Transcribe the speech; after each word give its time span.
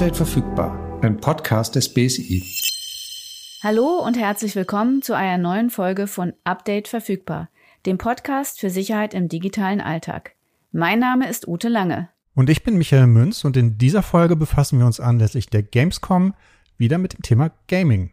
Update 0.00 0.16
verfügbar, 0.16 0.98
ein 1.02 1.18
Podcast 1.18 1.74
des 1.74 1.92
BSI. 1.92 2.42
Hallo 3.62 4.02
und 4.02 4.16
herzlich 4.16 4.56
willkommen 4.56 5.02
zu 5.02 5.14
einer 5.14 5.36
neuen 5.36 5.68
Folge 5.68 6.06
von 6.06 6.32
Update 6.42 6.88
verfügbar, 6.88 7.50
dem 7.84 7.98
Podcast 7.98 8.60
für 8.60 8.70
Sicherheit 8.70 9.12
im 9.12 9.28
digitalen 9.28 9.82
Alltag. 9.82 10.36
Mein 10.72 11.00
Name 11.00 11.28
ist 11.28 11.46
Ute 11.46 11.68
Lange. 11.68 12.08
Und 12.34 12.48
ich 12.48 12.62
bin 12.62 12.78
Michael 12.78 13.08
Münz 13.08 13.44
und 13.44 13.58
in 13.58 13.76
dieser 13.76 14.02
Folge 14.02 14.36
befassen 14.36 14.78
wir 14.78 14.86
uns 14.86 15.00
anlässlich 15.00 15.50
der 15.50 15.64
Gamescom 15.64 16.32
wieder 16.78 16.96
mit 16.96 17.12
dem 17.12 17.20
Thema 17.20 17.50
Gaming. 17.68 18.10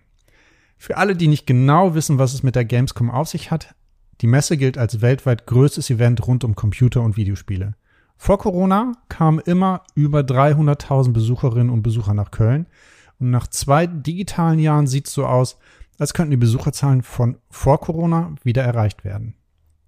Für 0.77 0.97
alle, 0.97 1.15
die 1.15 1.29
nicht 1.29 1.47
genau 1.47 1.95
wissen, 1.95 2.19
was 2.19 2.33
es 2.33 2.43
mit 2.43 2.57
der 2.57 2.65
Gamescom 2.65 3.09
auf 3.09 3.29
sich 3.29 3.49
hat, 3.49 3.75
die 4.19 4.27
Messe 4.27 4.57
gilt 4.57 4.77
als 4.77 4.99
weltweit 4.99 5.47
größtes 5.47 5.89
Event 5.89 6.27
rund 6.27 6.43
um 6.43 6.54
Computer 6.54 7.01
und 7.01 7.15
Videospiele. 7.15 7.75
Vor 8.17 8.39
Corona 8.39 8.93
kamen 9.09 9.39
immer 9.39 9.83
über 9.95 10.21
300.000 10.21 11.13
Besucherinnen 11.13 11.69
und 11.69 11.83
Besucher 11.83 12.13
nach 12.13 12.31
Köln. 12.31 12.65
Und 13.19 13.29
nach 13.29 13.47
zwei 13.47 13.87
digitalen 13.87 14.59
Jahren 14.59 14.87
sieht 14.87 15.07
es 15.07 15.13
so 15.13 15.25
aus, 15.25 15.57
als 15.97 16.13
könnten 16.13 16.31
die 16.31 16.37
Besucherzahlen 16.37 17.03
von 17.03 17.37
vor 17.49 17.79
Corona 17.79 18.35
wieder 18.43 18.63
erreicht 18.63 19.03
werden. 19.03 19.35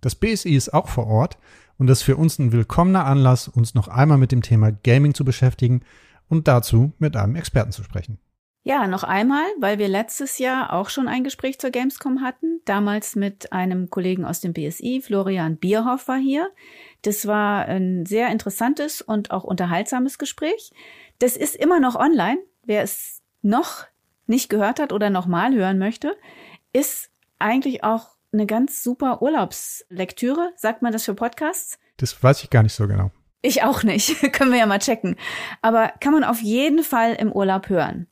Das 0.01 0.15
BSI 0.15 0.55
ist 0.55 0.73
auch 0.73 0.87
vor 0.87 1.07
Ort 1.07 1.37
und 1.77 1.87
das 1.87 1.99
ist 1.99 2.03
für 2.03 2.17
uns 2.17 2.39
ein 2.39 2.51
willkommener 2.51 3.05
Anlass, 3.05 3.47
uns 3.47 3.75
noch 3.75 3.87
einmal 3.87 4.17
mit 4.17 4.31
dem 4.31 4.41
Thema 4.41 4.71
Gaming 4.71 5.13
zu 5.13 5.25
beschäftigen 5.25 5.81
und 6.27 6.47
dazu 6.47 6.93
mit 6.99 7.15
einem 7.15 7.35
Experten 7.35 7.71
zu 7.71 7.83
sprechen. 7.83 8.19
Ja, 8.63 8.87
noch 8.87 9.03
einmal, 9.03 9.45
weil 9.59 9.79
wir 9.79 9.87
letztes 9.87 10.37
Jahr 10.37 10.73
auch 10.73 10.89
schon 10.89 11.07
ein 11.07 11.23
Gespräch 11.23 11.59
zur 11.59 11.69
Gamescom 11.69 12.21
hatten. 12.21 12.61
Damals 12.65 13.15
mit 13.15 13.53
einem 13.53 13.89
Kollegen 13.89 14.25
aus 14.25 14.41
dem 14.41 14.53
BSI, 14.53 15.01
Florian 15.01 15.57
Bierhoff 15.57 16.07
war 16.07 16.17
hier. 16.17 16.49
Das 17.01 17.25
war 17.25 17.65
ein 17.65 18.05
sehr 18.05 18.29
interessantes 18.29 19.01
und 19.01 19.31
auch 19.31 19.45
unterhaltsames 19.45 20.17
Gespräch. 20.17 20.71
Das 21.19 21.37
ist 21.37 21.55
immer 21.55 21.79
noch 21.79 21.95
online. 21.95 22.39
Wer 22.63 22.83
es 22.83 23.21
noch 23.41 23.85
nicht 24.27 24.49
gehört 24.49 24.79
hat 24.79 24.91
oder 24.91 25.09
nochmal 25.09 25.53
hören 25.53 25.79
möchte, 25.79 26.15
ist 26.73 27.09
eigentlich 27.39 27.83
auch 27.83 28.09
eine 28.31 28.45
ganz 28.45 28.83
super 28.83 29.21
Urlaubslektüre. 29.21 30.51
Sagt 30.55 30.81
man 30.81 30.91
das 30.91 31.05
für 31.05 31.15
Podcasts? 31.15 31.79
Das 31.97 32.21
weiß 32.21 32.43
ich 32.43 32.49
gar 32.49 32.63
nicht 32.63 32.73
so 32.73 32.87
genau. 32.87 33.11
Ich 33.41 33.63
auch 33.63 33.83
nicht. 33.83 34.19
Können 34.33 34.51
wir 34.51 34.59
ja 34.59 34.65
mal 34.65 34.79
checken. 34.79 35.15
Aber 35.61 35.93
kann 35.99 36.13
man 36.13 36.23
auf 36.23 36.41
jeden 36.41 36.83
Fall 36.83 37.13
im 37.15 37.31
Urlaub 37.31 37.69
hören. 37.69 38.07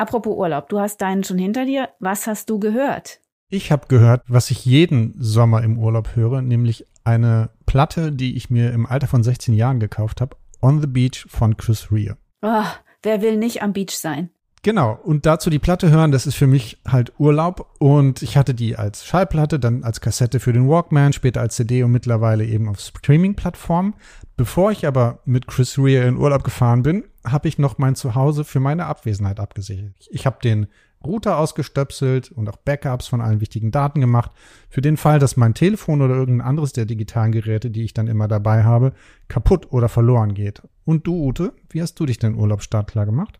Apropos 0.00 0.34
Urlaub, 0.34 0.70
du 0.70 0.80
hast 0.80 1.02
deinen 1.02 1.24
schon 1.24 1.36
hinter 1.36 1.66
dir. 1.66 1.90
Was 1.98 2.26
hast 2.26 2.48
du 2.48 2.58
gehört? 2.58 3.20
Ich 3.50 3.70
habe 3.70 3.86
gehört, 3.86 4.22
was 4.28 4.50
ich 4.50 4.64
jeden 4.64 5.14
Sommer 5.18 5.62
im 5.62 5.78
Urlaub 5.78 6.16
höre, 6.16 6.40
nämlich 6.40 6.86
eine 7.04 7.50
Platte, 7.66 8.10
die 8.10 8.34
ich 8.34 8.48
mir 8.48 8.72
im 8.72 8.86
Alter 8.86 9.08
von 9.08 9.22
16 9.22 9.52
Jahren 9.52 9.78
gekauft 9.78 10.22
habe, 10.22 10.38
On 10.62 10.80
the 10.80 10.86
Beach 10.86 11.26
von 11.28 11.58
Chris 11.58 11.92
Rea. 11.92 12.16
Oh, 12.40 12.64
wer 13.02 13.20
will 13.20 13.36
nicht 13.36 13.62
am 13.62 13.74
Beach 13.74 13.90
sein? 13.90 14.30
Genau, 14.62 14.98
und 15.04 15.24
dazu 15.24 15.48
die 15.48 15.58
Platte 15.58 15.90
hören, 15.90 16.12
das 16.12 16.26
ist 16.26 16.34
für 16.34 16.46
mich 16.46 16.78
halt 16.86 17.14
Urlaub. 17.18 17.74
Und 17.78 18.20
ich 18.20 18.36
hatte 18.36 18.52
die 18.52 18.76
als 18.76 19.06
Schallplatte, 19.06 19.58
dann 19.58 19.84
als 19.84 20.02
Kassette 20.02 20.38
für 20.38 20.52
den 20.52 20.68
Walkman, 20.68 21.14
später 21.14 21.40
als 21.40 21.56
CD 21.56 21.82
und 21.82 21.92
mittlerweile 21.92 22.44
eben 22.44 22.68
auf 22.68 22.78
Streaming-Plattformen. 22.78 23.94
Bevor 24.36 24.70
ich 24.70 24.86
aber 24.86 25.20
mit 25.24 25.46
Chris 25.46 25.78
Rea 25.78 26.06
in 26.06 26.18
Urlaub 26.18 26.44
gefahren 26.44 26.82
bin, 26.82 27.04
habe 27.24 27.48
ich 27.48 27.58
noch 27.58 27.78
mein 27.78 27.94
Zuhause 27.94 28.44
für 28.44 28.60
meine 28.60 28.84
Abwesenheit 28.84 29.40
abgesichert. 29.40 29.94
Ich 30.10 30.26
habe 30.26 30.38
den 30.42 30.66
Router 31.02 31.38
ausgestöpselt 31.38 32.30
und 32.30 32.46
auch 32.50 32.56
Backups 32.56 33.06
von 33.06 33.22
allen 33.22 33.40
wichtigen 33.40 33.70
Daten 33.70 34.02
gemacht. 34.02 34.30
Für 34.68 34.82
den 34.82 34.98
Fall, 34.98 35.18
dass 35.18 35.38
mein 35.38 35.54
Telefon 35.54 36.02
oder 36.02 36.14
irgendein 36.14 36.46
anderes 36.46 36.74
der 36.74 36.84
digitalen 36.84 37.32
Geräte, 37.32 37.70
die 37.70 37.84
ich 37.84 37.94
dann 37.94 38.08
immer 38.08 38.28
dabei 38.28 38.64
habe, 38.64 38.92
kaputt 39.28 39.72
oder 39.72 39.88
verloren 39.88 40.34
geht. 40.34 40.60
Und 40.84 41.06
du, 41.06 41.14
Ute, 41.14 41.54
wie 41.70 41.80
hast 41.80 41.94
du 41.94 42.04
dich 42.04 42.18
denn 42.18 42.34
Urlaub 42.34 42.62
startklar 42.62 43.06
gemacht? 43.06 43.38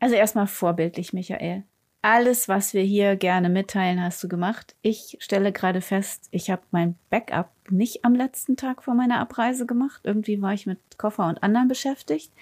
Also 0.00 0.16
erstmal 0.16 0.46
vorbildlich, 0.46 1.12
Michael. 1.12 1.64
Alles, 2.02 2.48
was 2.48 2.72
wir 2.72 2.82
hier 2.82 3.16
gerne 3.16 3.50
mitteilen, 3.50 4.02
hast 4.02 4.24
du 4.24 4.28
gemacht. 4.28 4.74
Ich 4.80 5.18
stelle 5.20 5.52
gerade 5.52 5.82
fest, 5.82 6.28
ich 6.30 6.50
habe 6.50 6.62
mein 6.70 6.96
Backup 7.10 7.50
nicht 7.68 8.06
am 8.06 8.14
letzten 8.14 8.56
Tag 8.56 8.82
vor 8.82 8.94
meiner 8.94 9.20
Abreise 9.20 9.66
gemacht. 9.66 10.00
Irgendwie 10.04 10.40
war 10.40 10.54
ich 10.54 10.66
mit 10.66 10.78
Koffer 10.96 11.28
und 11.28 11.42
anderen 11.42 11.68
beschäftigt. 11.68 12.32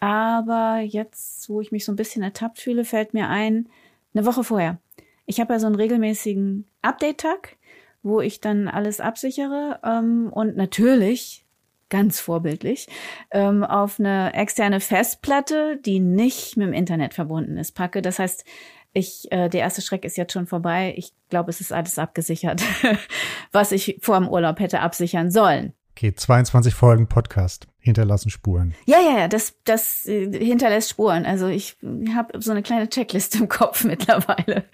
Aber 0.00 0.80
jetzt, 0.80 1.48
wo 1.48 1.60
ich 1.60 1.70
mich 1.70 1.84
so 1.84 1.92
ein 1.92 1.96
bisschen 1.96 2.24
ertappt 2.24 2.58
fühle, 2.58 2.84
fällt 2.84 3.14
mir 3.14 3.28
ein, 3.28 3.68
eine 4.12 4.26
Woche 4.26 4.42
vorher. 4.42 4.78
Ich 5.24 5.38
habe 5.40 5.52
ja 5.52 5.60
so 5.60 5.66
einen 5.66 5.76
regelmäßigen 5.76 6.66
Update-Tag, 6.82 7.56
wo 8.02 8.20
ich 8.20 8.40
dann 8.40 8.66
alles 8.66 9.00
absichere 9.00 9.78
ähm, 9.84 10.32
und 10.32 10.56
natürlich 10.56 11.44
ganz 11.90 12.20
vorbildlich, 12.20 12.88
ähm, 13.30 13.62
auf 13.62 14.00
eine 14.00 14.32
externe 14.32 14.80
Festplatte, 14.80 15.78
die 15.84 16.00
nicht 16.00 16.56
mit 16.56 16.68
dem 16.68 16.72
Internet 16.72 17.14
verbunden 17.14 17.58
ist, 17.58 17.72
packe. 17.72 18.00
Das 18.00 18.18
heißt, 18.18 18.44
ich, 18.92 19.30
äh, 19.30 19.48
der 19.48 19.60
erste 19.60 19.82
Schreck 19.82 20.04
ist 20.04 20.16
jetzt 20.16 20.32
schon 20.32 20.46
vorbei. 20.46 20.94
Ich 20.96 21.12
glaube, 21.28 21.50
es 21.50 21.60
ist 21.60 21.72
alles 21.72 21.98
abgesichert, 21.98 22.62
was 23.52 23.72
ich 23.72 23.98
vor 24.00 24.18
dem 24.18 24.28
Urlaub 24.28 24.58
hätte 24.58 24.80
absichern 24.80 25.30
sollen. 25.30 25.74
Okay, 25.92 26.14
22 26.14 26.74
Folgen 26.74 27.08
Podcast 27.08 27.66
hinterlassen 27.78 28.30
Spuren. 28.30 28.74
Ja, 28.86 28.98
ja, 29.00 29.18
ja, 29.18 29.28
das, 29.28 29.54
das 29.64 30.06
äh, 30.06 30.30
hinterlässt 30.32 30.90
Spuren. 30.90 31.26
Also 31.26 31.46
ich 31.46 31.76
habe 32.14 32.40
so 32.40 32.52
eine 32.52 32.62
kleine 32.62 32.88
Checkliste 32.88 33.38
im 33.38 33.48
Kopf 33.48 33.84
mittlerweile. 33.84 34.64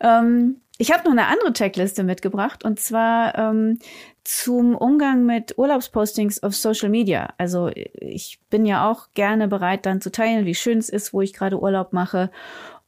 Ähm, 0.00 0.60
ich 0.78 0.92
habe 0.92 1.04
noch 1.04 1.12
eine 1.12 1.26
andere 1.26 1.52
Checkliste 1.52 2.02
mitgebracht 2.02 2.64
und 2.64 2.80
zwar 2.80 3.38
ähm, 3.38 3.78
zum 4.24 4.74
Umgang 4.74 5.24
mit 5.24 5.56
Urlaubspostings 5.56 6.42
auf 6.42 6.56
Social 6.56 6.88
Media. 6.88 7.32
Also 7.38 7.70
ich 7.74 8.40
bin 8.50 8.66
ja 8.66 8.90
auch 8.90 9.08
gerne 9.14 9.46
bereit, 9.46 9.86
dann 9.86 10.00
zu 10.00 10.10
teilen, 10.10 10.46
wie 10.46 10.54
schön 10.54 10.78
es 10.78 10.88
ist, 10.88 11.12
wo 11.12 11.20
ich 11.20 11.32
gerade 11.32 11.60
Urlaub 11.60 11.92
mache 11.92 12.30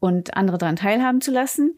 und 0.01 0.37
andere 0.37 0.59
daran 0.59 0.77
teilhaben 0.77 1.21
zu 1.21 1.31
lassen. 1.31 1.77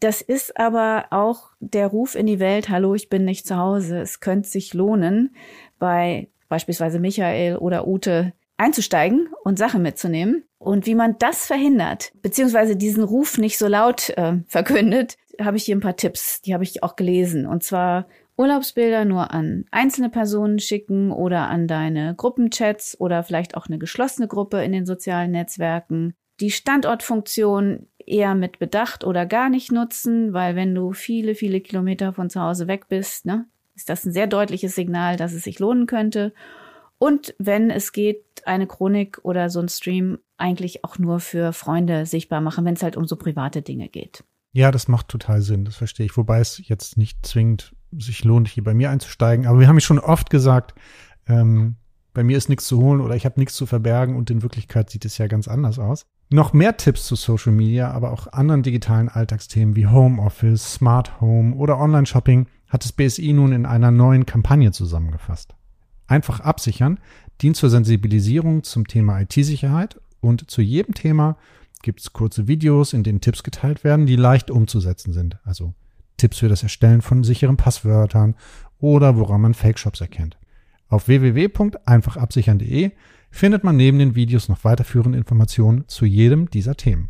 Das 0.00 0.22
ist 0.22 0.58
aber 0.58 1.06
auch 1.10 1.50
der 1.60 1.88
Ruf 1.88 2.14
in 2.14 2.26
die 2.26 2.40
Welt, 2.40 2.70
hallo, 2.70 2.94
ich 2.94 3.10
bin 3.10 3.26
nicht 3.26 3.46
zu 3.46 3.56
Hause. 3.56 4.00
Es 4.00 4.20
könnte 4.20 4.48
sich 4.48 4.72
lohnen, 4.72 5.34
bei 5.78 6.28
beispielsweise 6.48 7.00
Michael 7.00 7.58
oder 7.58 7.86
Ute 7.86 8.32
einzusteigen 8.56 9.28
und 9.44 9.58
Sachen 9.58 9.82
mitzunehmen. 9.82 10.44
Und 10.58 10.86
wie 10.86 10.94
man 10.94 11.16
das 11.18 11.46
verhindert, 11.46 12.12
beziehungsweise 12.22 12.76
diesen 12.76 13.02
Ruf 13.02 13.38
nicht 13.38 13.58
so 13.58 13.66
laut 13.66 14.10
äh, 14.10 14.38
verkündet, 14.46 15.16
habe 15.40 15.56
ich 15.56 15.64
hier 15.64 15.76
ein 15.76 15.80
paar 15.80 15.96
Tipps, 15.96 16.42
die 16.42 16.54
habe 16.54 16.64
ich 16.64 16.82
auch 16.82 16.96
gelesen. 16.96 17.46
Und 17.46 17.62
zwar 17.62 18.06
Urlaubsbilder 18.36 19.04
nur 19.04 19.30
an 19.32 19.64
einzelne 19.70 20.08
Personen 20.08 20.58
schicken 20.58 21.12
oder 21.12 21.48
an 21.48 21.66
deine 21.66 22.14
Gruppenchats 22.14 22.98
oder 22.98 23.22
vielleicht 23.22 23.56
auch 23.56 23.66
eine 23.66 23.78
geschlossene 23.78 24.28
Gruppe 24.28 24.62
in 24.62 24.72
den 24.72 24.86
sozialen 24.86 25.32
Netzwerken 25.32 26.14
die 26.40 26.50
Standortfunktion 26.50 27.86
eher 27.98 28.34
mit 28.34 28.58
Bedacht 28.58 29.04
oder 29.04 29.26
gar 29.26 29.50
nicht 29.50 29.70
nutzen, 29.70 30.32
weil 30.32 30.56
wenn 30.56 30.74
du 30.74 30.92
viele, 30.92 31.34
viele 31.34 31.60
Kilometer 31.60 32.12
von 32.12 32.30
zu 32.30 32.40
Hause 32.40 32.66
weg 32.66 32.88
bist, 32.88 33.26
ne, 33.26 33.46
ist 33.76 33.88
das 33.88 34.04
ein 34.04 34.12
sehr 34.12 34.26
deutliches 34.26 34.74
Signal, 34.74 35.16
dass 35.16 35.32
es 35.32 35.44
sich 35.44 35.58
lohnen 35.58 35.86
könnte. 35.86 36.32
Und 36.98 37.34
wenn 37.38 37.70
es 37.70 37.92
geht, 37.92 38.24
eine 38.44 38.66
Chronik 38.66 39.20
oder 39.22 39.50
so 39.50 39.60
ein 39.60 39.68
Stream 39.68 40.18
eigentlich 40.38 40.84
auch 40.84 40.98
nur 40.98 41.20
für 41.20 41.52
Freunde 41.52 42.06
sichtbar 42.06 42.40
machen, 42.40 42.64
wenn 42.64 42.74
es 42.74 42.82
halt 42.82 42.96
um 42.96 43.06
so 43.06 43.16
private 43.16 43.62
Dinge 43.62 43.88
geht. 43.88 44.24
Ja, 44.52 44.70
das 44.70 44.88
macht 44.88 45.08
total 45.08 45.42
Sinn, 45.42 45.64
das 45.64 45.76
verstehe 45.76 46.06
ich. 46.06 46.16
Wobei 46.16 46.40
es 46.40 46.60
jetzt 46.66 46.96
nicht 46.96 47.24
zwingend 47.24 47.74
sich 47.92 48.24
lohnt, 48.24 48.48
hier 48.48 48.64
bei 48.64 48.74
mir 48.74 48.90
einzusteigen. 48.90 49.46
Aber 49.46 49.60
wir 49.60 49.68
haben 49.68 49.76
ja 49.76 49.80
schon 49.80 49.98
oft 49.98 50.30
gesagt, 50.30 50.74
ähm, 51.26 51.76
bei 52.12 52.24
mir 52.24 52.36
ist 52.36 52.48
nichts 52.48 52.66
zu 52.66 52.80
holen 52.80 53.00
oder 53.00 53.14
ich 53.14 53.24
habe 53.24 53.38
nichts 53.38 53.54
zu 53.54 53.66
verbergen 53.66 54.16
und 54.16 54.30
in 54.30 54.42
Wirklichkeit 54.42 54.90
sieht 54.90 55.04
es 55.04 55.18
ja 55.18 55.28
ganz 55.28 55.46
anders 55.46 55.78
aus. 55.78 56.04
Noch 56.32 56.52
mehr 56.52 56.76
Tipps 56.76 57.06
zu 57.06 57.16
Social 57.16 57.52
Media, 57.52 57.90
aber 57.90 58.12
auch 58.12 58.28
anderen 58.32 58.62
digitalen 58.62 59.08
Alltagsthemen 59.08 59.76
wie 59.76 59.86
Homeoffice, 59.86 60.74
Smart 60.74 61.20
Home 61.20 61.54
oder 61.54 61.78
Online-Shopping 61.78 62.46
hat 62.68 62.84
das 62.84 62.92
BSI 62.92 63.32
nun 63.32 63.52
in 63.52 63.66
einer 63.66 63.90
neuen 63.90 64.26
Kampagne 64.26 64.70
zusammengefasst. 64.72 65.54
Einfach 66.06 66.40
absichern 66.40 66.98
dient 67.40 67.56
zur 67.56 67.70
Sensibilisierung 67.70 68.62
zum 68.62 68.86
Thema 68.86 69.20
IT-Sicherheit 69.20 70.00
und 70.20 70.50
zu 70.50 70.62
jedem 70.62 70.94
Thema 70.94 71.36
gibt 71.82 72.00
es 72.00 72.12
kurze 72.12 72.48
Videos, 72.48 72.92
in 72.92 73.02
denen 73.02 73.20
Tipps 73.20 73.42
geteilt 73.42 73.84
werden, 73.84 74.06
die 74.06 74.16
leicht 74.16 74.50
umzusetzen 74.50 75.12
sind. 75.12 75.38
Also 75.44 75.74
Tipps 76.16 76.38
für 76.38 76.48
das 76.48 76.62
Erstellen 76.62 77.02
von 77.02 77.24
sicheren 77.24 77.56
Passwörtern 77.56 78.34
oder 78.78 79.16
woran 79.16 79.40
man 79.40 79.54
Fake-Shops 79.54 80.00
erkennt. 80.00 80.38
Auf 80.88 81.08
www.einfachabsichern.de 81.08 82.90
findet 83.30 83.64
man 83.64 83.76
neben 83.76 83.98
den 83.98 84.14
Videos 84.14 84.48
noch 84.48 84.64
weiterführende 84.64 85.18
Informationen 85.18 85.86
zu 85.86 86.04
jedem 86.04 86.50
dieser 86.50 86.76
Themen. 86.76 87.08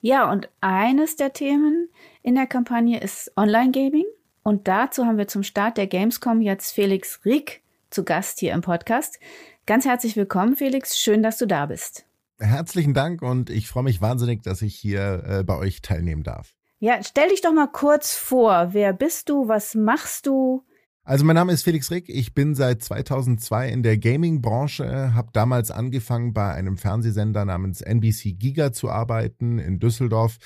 Ja, 0.00 0.30
und 0.30 0.48
eines 0.60 1.16
der 1.16 1.32
Themen 1.32 1.88
in 2.22 2.36
der 2.36 2.46
Kampagne 2.46 3.00
ist 3.00 3.32
Online-Gaming. 3.36 4.04
Und 4.42 4.68
dazu 4.68 5.04
haben 5.04 5.18
wir 5.18 5.26
zum 5.26 5.42
Start 5.42 5.76
der 5.76 5.88
Gamescom 5.88 6.40
jetzt 6.40 6.72
Felix 6.72 7.20
Rieck 7.24 7.62
zu 7.90 8.04
Gast 8.04 8.38
hier 8.38 8.52
im 8.52 8.60
Podcast. 8.60 9.18
Ganz 9.66 9.84
herzlich 9.84 10.16
willkommen, 10.16 10.54
Felix. 10.54 10.96
Schön, 10.96 11.24
dass 11.24 11.38
du 11.38 11.46
da 11.46 11.66
bist. 11.66 12.06
Herzlichen 12.38 12.92
Dank 12.92 13.22
und 13.22 13.48
ich 13.48 13.68
freue 13.68 13.84
mich 13.84 14.00
wahnsinnig, 14.00 14.42
dass 14.42 14.62
ich 14.62 14.76
hier 14.76 15.24
äh, 15.26 15.44
bei 15.44 15.56
euch 15.56 15.80
teilnehmen 15.80 16.22
darf. 16.22 16.54
Ja, 16.78 17.02
stell 17.02 17.30
dich 17.30 17.40
doch 17.40 17.52
mal 17.52 17.68
kurz 17.68 18.14
vor. 18.14 18.68
Wer 18.72 18.92
bist 18.92 19.30
du? 19.30 19.48
Was 19.48 19.74
machst 19.74 20.26
du? 20.26 20.66
Also 21.08 21.24
mein 21.24 21.36
Name 21.36 21.52
ist 21.52 21.62
Felix 21.62 21.92
Rick, 21.92 22.08
ich 22.08 22.34
bin 22.34 22.56
seit 22.56 22.82
2002 22.82 23.68
in 23.68 23.84
der 23.84 23.96
Gaming-Branche, 23.96 25.14
habe 25.14 25.28
damals 25.32 25.70
angefangen 25.70 26.32
bei 26.32 26.52
einem 26.52 26.78
Fernsehsender 26.78 27.44
namens 27.44 27.80
NBC 27.80 28.36
Giga 28.36 28.72
zu 28.72 28.90
arbeiten 28.90 29.60
in 29.60 29.78
Düsseldorf 29.78 30.38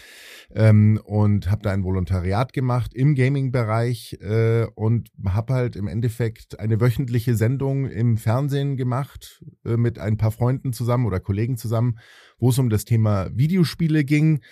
ähm, 0.54 1.00
und 1.02 1.50
habe 1.50 1.62
da 1.62 1.70
ein 1.70 1.82
Volontariat 1.82 2.52
gemacht 2.52 2.92
im 2.92 3.14
Gaming-Bereich 3.14 4.18
äh, 4.20 4.66
und 4.74 5.08
habe 5.24 5.54
halt 5.54 5.76
im 5.76 5.88
Endeffekt 5.88 6.60
eine 6.60 6.78
wöchentliche 6.78 7.36
Sendung 7.36 7.86
im 7.86 8.18
Fernsehen 8.18 8.76
gemacht 8.76 9.42
äh, 9.64 9.78
mit 9.78 9.98
ein 9.98 10.18
paar 10.18 10.30
Freunden 10.30 10.74
zusammen 10.74 11.06
oder 11.06 11.20
Kollegen 11.20 11.56
zusammen, 11.56 11.98
wo 12.38 12.50
es 12.50 12.58
um 12.58 12.68
das 12.68 12.84
Thema 12.84 13.30
Videospiele 13.34 14.04
ging. 14.04 14.42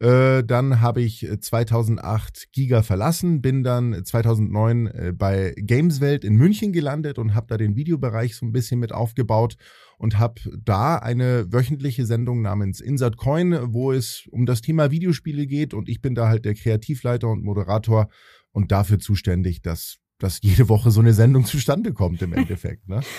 Äh, 0.00 0.44
dann 0.44 0.80
habe 0.80 1.02
ich 1.02 1.26
2008 1.40 2.36
äh, 2.36 2.46
Giga 2.52 2.82
verlassen, 2.82 3.42
bin 3.42 3.64
dann 3.64 4.04
2009 4.04 4.86
äh, 4.86 5.12
bei 5.12 5.54
Gameswelt 5.56 6.24
in 6.24 6.36
München 6.36 6.72
gelandet 6.72 7.18
und 7.18 7.34
habe 7.34 7.48
da 7.48 7.56
den 7.56 7.74
Videobereich 7.74 8.36
so 8.36 8.46
ein 8.46 8.52
bisschen 8.52 8.78
mit 8.78 8.92
aufgebaut 8.92 9.56
und 9.98 10.18
habe 10.18 10.40
da 10.64 10.96
eine 10.96 11.52
wöchentliche 11.52 12.06
Sendung 12.06 12.42
namens 12.42 12.80
Insert 12.80 13.16
Coin, 13.16 13.58
wo 13.72 13.90
es 13.90 14.28
um 14.30 14.46
das 14.46 14.60
Thema 14.60 14.92
Videospiele 14.92 15.48
geht 15.48 15.74
und 15.74 15.88
ich 15.88 16.00
bin 16.00 16.14
da 16.14 16.28
halt 16.28 16.44
der 16.44 16.54
Kreativleiter 16.54 17.28
und 17.28 17.42
Moderator 17.42 18.08
und 18.52 18.70
dafür 18.70 19.00
zuständig, 19.00 19.62
dass 19.62 19.98
dass 20.18 20.40
jede 20.42 20.68
Woche 20.68 20.90
so 20.90 21.00
eine 21.00 21.12
Sendung 21.12 21.44
zustande 21.44 21.92
kommt 21.92 22.22
im 22.22 22.32
Endeffekt. 22.32 22.88
Ne? 22.88 23.00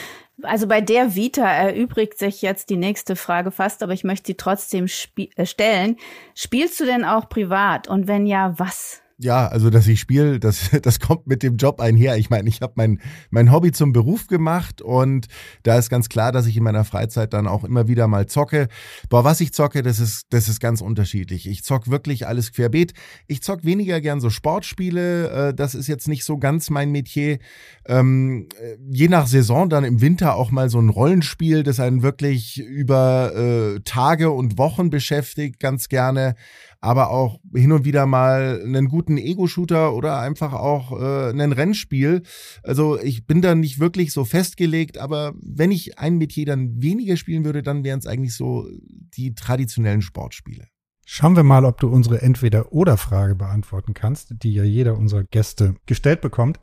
Also 0.41 0.67
bei 0.67 0.79
der 0.79 1.15
Vita 1.15 1.45
erübrigt 1.45 2.17
sich 2.17 2.41
jetzt 2.41 2.69
die 2.69 2.77
nächste 2.77 3.17
Frage 3.17 3.51
fast, 3.51 3.83
aber 3.83 3.91
ich 3.91 4.05
möchte 4.05 4.27
sie 4.27 4.35
trotzdem 4.35 4.85
äh, 4.85 5.45
stellen. 5.45 5.97
Spielst 6.33 6.79
du 6.79 6.85
denn 6.85 7.03
auch 7.03 7.27
privat? 7.27 7.89
Und 7.89 8.07
wenn 8.07 8.25
ja, 8.25 8.57
was? 8.57 9.01
Ja, 9.21 9.49
also 9.49 9.69
dass 9.69 9.85
ich 9.85 9.99
spiele, 9.99 10.39
das, 10.39 10.69
das 10.81 11.01
kommt 11.01 11.27
mit 11.27 11.43
dem 11.43 11.57
Job 11.57 11.81
einher. 11.81 12.17
Ich 12.17 12.29
meine, 12.29 12.47
ich 12.47 12.61
habe 12.61 12.73
mein, 12.77 13.01
mein 13.31 13.51
Hobby 13.51 13.73
zum 13.73 13.91
Beruf 13.91 14.27
gemacht 14.27 14.81
und 14.81 15.27
da 15.63 15.77
ist 15.77 15.89
ganz 15.89 16.07
klar, 16.07 16.31
dass 16.31 16.45
ich 16.45 16.55
in 16.55 16.63
meiner 16.63 16.85
Freizeit 16.85 17.33
dann 17.33 17.45
auch 17.45 17.65
immer 17.65 17.89
wieder 17.89 18.07
mal 18.07 18.27
zocke. 18.27 18.69
Boah, 19.09 19.25
was 19.25 19.41
ich 19.41 19.51
zocke, 19.51 19.83
das 19.83 19.99
ist, 19.99 20.27
das 20.29 20.47
ist 20.47 20.61
ganz 20.61 20.79
unterschiedlich. 20.79 21.49
Ich 21.49 21.65
zock 21.65 21.89
wirklich 21.89 22.27
alles 22.27 22.53
querbeet. 22.53 22.93
Ich 23.27 23.43
zock 23.43 23.65
weniger 23.65 23.99
gern 23.99 24.21
so 24.21 24.29
Sportspiele. 24.29 25.49
Äh, 25.49 25.53
das 25.53 25.75
ist 25.75 25.87
jetzt 25.87 26.07
nicht 26.07 26.23
so 26.23 26.37
ganz 26.37 26.69
mein 26.69 26.89
Metier. 26.93 27.39
Ähm, 27.87 28.47
äh, 28.57 28.77
je 28.89 29.09
nach 29.09 29.27
Saison 29.27 29.67
dann 29.67 29.83
im 29.83 29.99
Winter 29.99 30.35
auch 30.35 30.49
mal 30.49 30.69
so 30.69 30.79
ein 30.79 30.87
Rollenspiel, 30.87 31.63
das 31.63 31.81
einen 31.81 32.03
wirklich 32.03 32.57
über 32.57 33.35
äh, 33.35 33.81
Tage 33.81 34.31
und 34.31 34.57
Wochen 34.57 34.89
beschäftigt, 34.89 35.59
ganz 35.59 35.89
gerne 35.89 36.35
aber 36.81 37.09
auch 37.09 37.39
hin 37.53 37.71
und 37.71 37.83
wieder 37.83 38.05
mal 38.05 38.61
einen 38.63 38.87
guten 38.87 39.08
Ego-Shooter 39.17 39.93
oder 39.93 40.19
einfach 40.19 40.53
auch 40.53 40.91
äh, 40.91 41.29
ein 41.31 41.51
Rennspiel. 41.51 42.23
Also 42.63 42.99
ich 42.99 43.25
bin 43.25 43.41
da 43.41 43.55
nicht 43.55 43.79
wirklich 43.79 44.13
so 44.13 44.25
festgelegt, 44.25 44.97
aber 44.97 45.33
wenn 45.41 45.71
ich 45.71 45.99
ein 45.99 46.17
Metier 46.17 46.45
dann 46.45 46.81
weniger 46.81 47.17
spielen 47.17 47.45
würde, 47.45 47.63
dann 47.63 47.83
wären 47.83 47.99
es 47.99 48.07
eigentlich 48.07 48.35
so 48.35 48.67
die 49.15 49.33
traditionellen 49.33 50.01
Sportspiele. 50.01 50.67
Schauen 51.05 51.35
wir 51.35 51.43
mal, 51.43 51.65
ob 51.65 51.79
du 51.79 51.87
unsere 51.87 52.21
Entweder-Oder-Frage 52.21 53.33
beantworten 53.33 53.95
kannst, 53.95 54.43
die 54.43 54.53
ja 54.53 54.63
jeder 54.63 54.95
unserer 54.95 55.23
Gäste 55.23 55.75
gestellt 55.87 56.21
bekommt. 56.21 56.59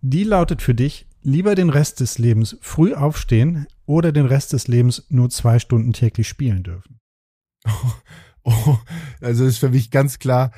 Die 0.00 0.24
lautet 0.24 0.62
für 0.62 0.74
dich, 0.74 1.06
lieber 1.22 1.54
den 1.54 1.68
Rest 1.68 2.00
des 2.00 2.18
Lebens 2.18 2.56
früh 2.62 2.94
aufstehen 2.94 3.66
oder 3.84 4.12
den 4.12 4.26
Rest 4.26 4.52
des 4.54 4.68
Lebens 4.68 5.04
nur 5.10 5.28
zwei 5.28 5.58
Stunden 5.58 5.92
täglich 5.92 6.28
spielen 6.28 6.62
dürfen? 6.62 7.00
Oh, 8.46 8.76
also 9.22 9.46
ist 9.46 9.56
für 9.56 9.70
mich 9.70 9.90
ganz 9.90 10.18
klar, 10.18 10.52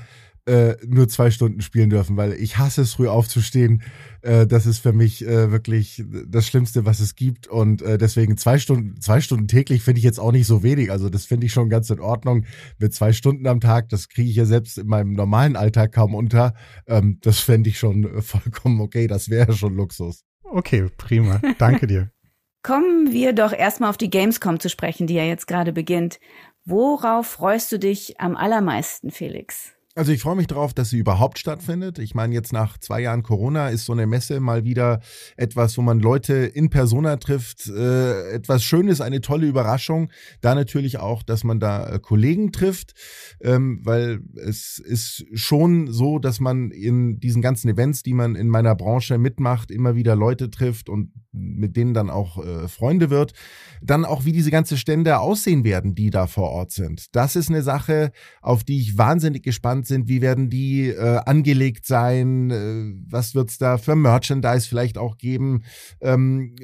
äh, 0.46 0.76
nur 0.86 1.08
zwei 1.08 1.30
Stunden 1.30 1.60
spielen 1.60 1.90
dürfen, 1.90 2.16
weil 2.16 2.32
ich 2.32 2.56
hasse 2.58 2.82
es, 2.82 2.94
früh 2.94 3.08
aufzustehen. 3.08 3.82
Äh, 4.22 4.46
das 4.46 4.66
ist 4.66 4.78
für 4.78 4.92
mich 4.92 5.26
äh, 5.26 5.50
wirklich 5.50 6.04
das 6.26 6.46
Schlimmste, 6.46 6.84
was 6.84 7.00
es 7.00 7.14
gibt. 7.14 7.48
Und 7.48 7.82
äh, 7.82 7.98
deswegen 7.98 8.36
zwei 8.36 8.58
Stunden, 8.58 9.00
zwei 9.00 9.20
Stunden 9.20 9.48
täglich 9.48 9.82
finde 9.82 9.98
ich 9.98 10.04
jetzt 10.04 10.20
auch 10.20 10.32
nicht 10.32 10.46
so 10.46 10.62
wenig. 10.62 10.90
Also 10.90 11.08
das 11.08 11.26
finde 11.26 11.46
ich 11.46 11.52
schon 11.52 11.68
ganz 11.68 11.90
in 11.90 12.00
Ordnung. 12.00 12.46
Mit 12.78 12.94
zwei 12.94 13.12
Stunden 13.12 13.46
am 13.46 13.60
Tag, 13.60 13.88
das 13.88 14.08
kriege 14.08 14.30
ich 14.30 14.36
ja 14.36 14.44
selbst 14.44 14.78
in 14.78 14.86
meinem 14.86 15.12
normalen 15.12 15.56
Alltag 15.56 15.92
kaum 15.92 16.14
unter. 16.14 16.54
Ähm, 16.86 17.18
das 17.22 17.40
fände 17.40 17.68
ich 17.68 17.78
schon 17.78 18.22
vollkommen 18.22 18.80
okay. 18.80 19.06
Das 19.06 19.28
wäre 19.28 19.52
schon 19.52 19.74
Luxus. 19.74 20.24
Okay, 20.44 20.88
prima. 20.96 21.40
Danke 21.58 21.86
dir. 21.86 22.10
Kommen 22.62 23.12
wir 23.12 23.32
doch 23.32 23.52
erstmal 23.52 23.90
auf 23.90 23.96
die 23.96 24.10
Gamescom 24.10 24.58
zu 24.58 24.68
sprechen, 24.68 25.06
die 25.06 25.14
ja 25.14 25.22
jetzt 25.22 25.46
gerade 25.46 25.72
beginnt. 25.72 26.18
Worauf 26.64 27.28
freust 27.28 27.70
du 27.70 27.78
dich 27.78 28.18
am 28.18 28.34
allermeisten, 28.34 29.12
Felix? 29.12 29.75
Also 29.98 30.12
ich 30.12 30.20
freue 30.20 30.36
mich 30.36 30.46
darauf, 30.46 30.74
dass 30.74 30.90
sie 30.90 30.98
überhaupt 30.98 31.38
stattfindet. 31.38 31.98
Ich 31.98 32.14
meine, 32.14 32.34
jetzt 32.34 32.52
nach 32.52 32.76
zwei 32.76 33.00
Jahren 33.00 33.22
Corona 33.22 33.70
ist 33.70 33.86
so 33.86 33.94
eine 33.94 34.06
Messe 34.06 34.40
mal 34.40 34.62
wieder 34.62 35.00
etwas, 35.38 35.78
wo 35.78 35.80
man 35.80 36.00
Leute 36.00 36.34
in 36.34 36.68
Persona 36.68 37.16
trifft. 37.16 37.66
Äh, 37.66 38.32
etwas 38.32 38.62
Schönes, 38.62 39.00
eine 39.00 39.22
tolle 39.22 39.46
Überraschung. 39.46 40.10
Da 40.42 40.54
natürlich 40.54 40.98
auch, 40.98 41.22
dass 41.22 41.44
man 41.44 41.60
da 41.60 41.88
äh, 41.88 41.98
Kollegen 41.98 42.52
trifft, 42.52 42.92
ähm, 43.40 43.80
weil 43.84 44.20
es 44.34 44.78
ist 44.78 45.24
schon 45.32 45.90
so, 45.90 46.18
dass 46.18 46.40
man 46.40 46.72
in 46.72 47.18
diesen 47.18 47.40
ganzen 47.40 47.70
Events, 47.70 48.02
die 48.02 48.12
man 48.12 48.34
in 48.36 48.50
meiner 48.50 48.74
Branche 48.74 49.16
mitmacht, 49.16 49.70
immer 49.70 49.94
wieder 49.96 50.14
Leute 50.14 50.50
trifft 50.50 50.90
und 50.90 51.10
mit 51.32 51.74
denen 51.74 51.94
dann 51.94 52.10
auch 52.10 52.44
äh, 52.44 52.68
Freunde 52.68 53.08
wird. 53.08 53.32
Dann 53.80 54.04
auch, 54.04 54.26
wie 54.26 54.32
diese 54.32 54.50
ganze 54.50 54.76
Stände 54.76 55.20
aussehen 55.20 55.64
werden, 55.64 55.94
die 55.94 56.10
da 56.10 56.26
vor 56.26 56.50
Ort 56.50 56.72
sind. 56.72 57.14
Das 57.16 57.34
ist 57.34 57.48
eine 57.48 57.62
Sache, 57.62 58.12
auf 58.42 58.62
die 58.62 58.80
ich 58.80 58.98
wahnsinnig 58.98 59.42
gespannt 59.42 59.85
sind. 59.86 60.08
Wie 60.08 60.20
werden 60.20 60.50
die 60.50 60.88
äh, 60.88 61.20
angelegt 61.24 61.86
sein? 61.86 62.50
Äh, 62.50 62.94
was 63.08 63.34
wird's 63.34 63.58
da 63.58 63.78
für 63.78 63.96
Merchandise 63.96 64.68
vielleicht 64.68 64.98
auch 64.98 65.18
geben? 65.18 65.62
Ähm, 66.00 66.56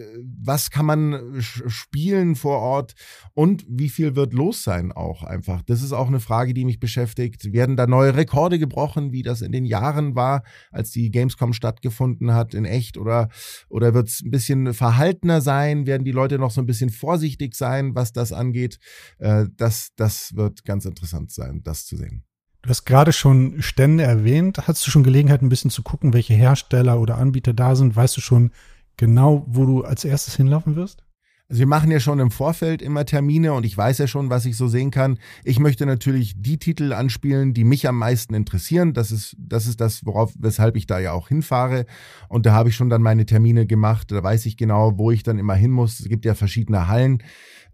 was 0.42 0.70
kann 0.70 0.86
man 0.86 1.36
spielen 1.40 2.36
vor 2.36 2.58
Ort? 2.58 2.94
Und 3.34 3.64
wie 3.68 3.88
viel 3.88 4.16
wird 4.16 4.32
los 4.32 4.62
sein 4.62 4.92
auch 4.92 5.22
einfach? 5.22 5.62
Das 5.62 5.82
ist 5.82 5.92
auch 5.92 6.08
eine 6.08 6.20
Frage, 6.20 6.54
die 6.54 6.64
mich 6.64 6.80
beschäftigt. 6.80 7.52
Werden 7.52 7.76
da 7.76 7.86
neue 7.86 8.16
Rekorde 8.16 8.58
gebrochen, 8.58 9.12
wie 9.12 9.22
das 9.22 9.42
in 9.42 9.52
den 9.52 9.64
Jahren 9.64 10.14
war, 10.14 10.42
als 10.70 10.90
die 10.90 11.10
Gamescom 11.10 11.52
stattgefunden 11.52 12.34
hat 12.34 12.54
in 12.54 12.64
echt? 12.64 12.98
Oder, 12.98 13.28
oder 13.68 13.94
wird's 13.94 14.22
ein 14.22 14.30
bisschen 14.30 14.74
verhaltener 14.74 15.40
sein? 15.40 15.86
Werden 15.86 16.04
die 16.04 16.12
Leute 16.12 16.38
noch 16.38 16.50
so 16.50 16.60
ein 16.60 16.66
bisschen 16.66 16.90
vorsichtig 16.90 17.54
sein, 17.54 17.94
was 17.94 18.12
das 18.12 18.32
angeht? 18.32 18.78
Äh, 19.18 19.46
das, 19.56 19.90
das 19.96 20.34
wird 20.34 20.64
ganz 20.64 20.84
interessant 20.84 21.30
sein, 21.30 21.62
das 21.62 21.86
zu 21.86 21.96
sehen. 21.96 22.24
Du 22.62 22.70
hast 22.70 22.84
gerade 22.84 23.12
schon 23.12 23.60
Stände 23.60 24.04
erwähnt. 24.04 24.68
Hast 24.68 24.86
du 24.86 24.90
schon 24.92 25.02
Gelegenheit, 25.02 25.42
ein 25.42 25.48
bisschen 25.48 25.70
zu 25.70 25.82
gucken, 25.82 26.12
welche 26.12 26.34
Hersteller 26.34 27.00
oder 27.00 27.18
Anbieter 27.18 27.52
da 27.52 27.74
sind? 27.74 27.96
Weißt 27.96 28.16
du 28.16 28.20
schon 28.20 28.52
genau, 28.96 29.44
wo 29.48 29.66
du 29.66 29.82
als 29.82 30.04
erstes 30.04 30.36
hinlaufen 30.36 30.76
wirst? 30.76 31.02
Also 31.48 31.58
wir 31.58 31.66
machen 31.66 31.90
ja 31.90 31.98
schon 31.98 32.20
im 32.20 32.30
Vorfeld 32.30 32.80
immer 32.80 33.04
Termine 33.04 33.52
und 33.52 33.66
ich 33.66 33.76
weiß 33.76 33.98
ja 33.98 34.06
schon, 34.06 34.30
was 34.30 34.46
ich 34.46 34.56
so 34.56 34.68
sehen 34.68 34.92
kann. 34.92 35.18
Ich 35.42 35.58
möchte 35.58 35.86
natürlich 35.86 36.40
die 36.40 36.56
Titel 36.56 36.92
anspielen, 36.92 37.52
die 37.52 37.64
mich 37.64 37.88
am 37.88 37.98
meisten 37.98 38.32
interessieren. 38.32 38.94
Das 38.94 39.10
ist, 39.10 39.36
das 39.38 39.66
ist 39.66 39.80
das, 39.80 40.06
worauf, 40.06 40.32
weshalb 40.38 40.76
ich 40.76 40.86
da 40.86 41.00
ja 41.00 41.12
auch 41.12 41.28
hinfahre. 41.28 41.84
Und 42.28 42.46
da 42.46 42.52
habe 42.52 42.68
ich 42.68 42.76
schon 42.76 42.90
dann 42.90 43.02
meine 43.02 43.26
Termine 43.26 43.66
gemacht. 43.66 44.12
Da 44.12 44.22
weiß 44.22 44.46
ich 44.46 44.56
genau, 44.56 44.96
wo 44.98 45.10
ich 45.10 45.24
dann 45.24 45.40
immer 45.40 45.54
hin 45.54 45.72
muss. 45.72 45.98
Es 45.98 46.08
gibt 46.08 46.24
ja 46.24 46.34
verschiedene 46.34 46.86
Hallen. 46.86 47.22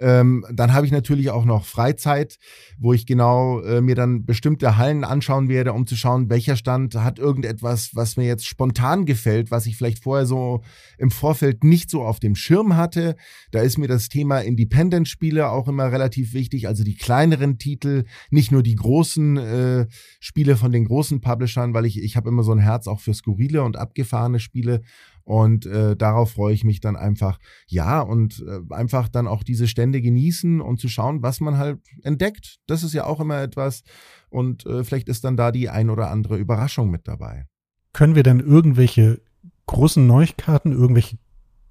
Ähm, 0.00 0.44
dann 0.52 0.72
habe 0.72 0.86
ich 0.86 0.92
natürlich 0.92 1.30
auch 1.30 1.44
noch 1.44 1.64
Freizeit, 1.64 2.38
wo 2.78 2.92
ich 2.92 3.06
genau 3.06 3.60
äh, 3.60 3.80
mir 3.80 3.94
dann 3.94 4.24
bestimmte 4.24 4.76
Hallen 4.76 5.04
anschauen 5.04 5.48
werde, 5.48 5.72
um 5.72 5.86
zu 5.86 5.96
schauen, 5.96 6.30
welcher 6.30 6.56
Stand 6.56 6.94
hat 6.94 7.18
irgendetwas, 7.18 7.90
was 7.94 8.16
mir 8.16 8.26
jetzt 8.26 8.46
spontan 8.46 9.06
gefällt, 9.06 9.50
was 9.50 9.66
ich 9.66 9.76
vielleicht 9.76 10.02
vorher 10.02 10.26
so 10.26 10.62
im 10.98 11.10
Vorfeld 11.10 11.64
nicht 11.64 11.90
so 11.90 12.02
auf 12.02 12.20
dem 12.20 12.34
Schirm 12.34 12.76
hatte. 12.76 13.16
Da 13.50 13.60
ist 13.60 13.78
mir 13.78 13.88
das 13.88 14.08
Thema 14.08 14.38
Independent-Spiele 14.38 15.50
auch 15.50 15.68
immer 15.68 15.90
relativ 15.90 16.32
wichtig, 16.32 16.68
also 16.68 16.84
die 16.84 16.96
kleineren 16.96 17.58
Titel, 17.58 18.04
nicht 18.30 18.52
nur 18.52 18.62
die 18.62 18.76
großen 18.76 19.36
äh, 19.36 19.86
Spiele 20.20 20.56
von 20.56 20.72
den 20.72 20.84
großen 20.84 21.20
Publishern, 21.20 21.74
weil 21.74 21.86
ich, 21.86 22.02
ich 22.02 22.16
habe 22.16 22.28
immer 22.28 22.42
so 22.42 22.52
ein 22.52 22.58
Herz 22.58 22.86
auch 22.86 23.00
für 23.00 23.14
skurrile 23.14 23.62
und 23.62 23.76
abgefahrene 23.76 24.38
Spiele 24.38 24.80
und 25.28 25.66
äh, 25.66 25.94
darauf 25.94 26.30
freue 26.30 26.54
ich 26.54 26.64
mich 26.64 26.80
dann 26.80 26.96
einfach, 26.96 27.38
ja, 27.66 28.00
und 28.00 28.42
äh, 28.48 28.60
einfach 28.72 29.10
dann 29.10 29.26
auch 29.26 29.42
diese 29.42 29.68
Stände 29.68 30.00
genießen 30.00 30.62
und 30.62 30.80
zu 30.80 30.88
schauen, 30.88 31.22
was 31.22 31.40
man 31.40 31.58
halt 31.58 31.80
entdeckt. 32.02 32.56
Das 32.66 32.82
ist 32.82 32.94
ja 32.94 33.04
auch 33.04 33.20
immer 33.20 33.42
etwas. 33.42 33.82
Und 34.30 34.64
äh, 34.64 34.84
vielleicht 34.84 35.06
ist 35.06 35.24
dann 35.24 35.36
da 35.36 35.52
die 35.52 35.68
ein 35.68 35.90
oder 35.90 36.10
andere 36.10 36.38
Überraschung 36.38 36.90
mit 36.90 37.06
dabei. 37.06 37.44
Können 37.92 38.14
wir 38.14 38.22
dann 38.22 38.40
irgendwelche 38.40 39.20
großen 39.66 40.06
Neuigkeiten, 40.06 40.72
irgendwelche 40.72 41.18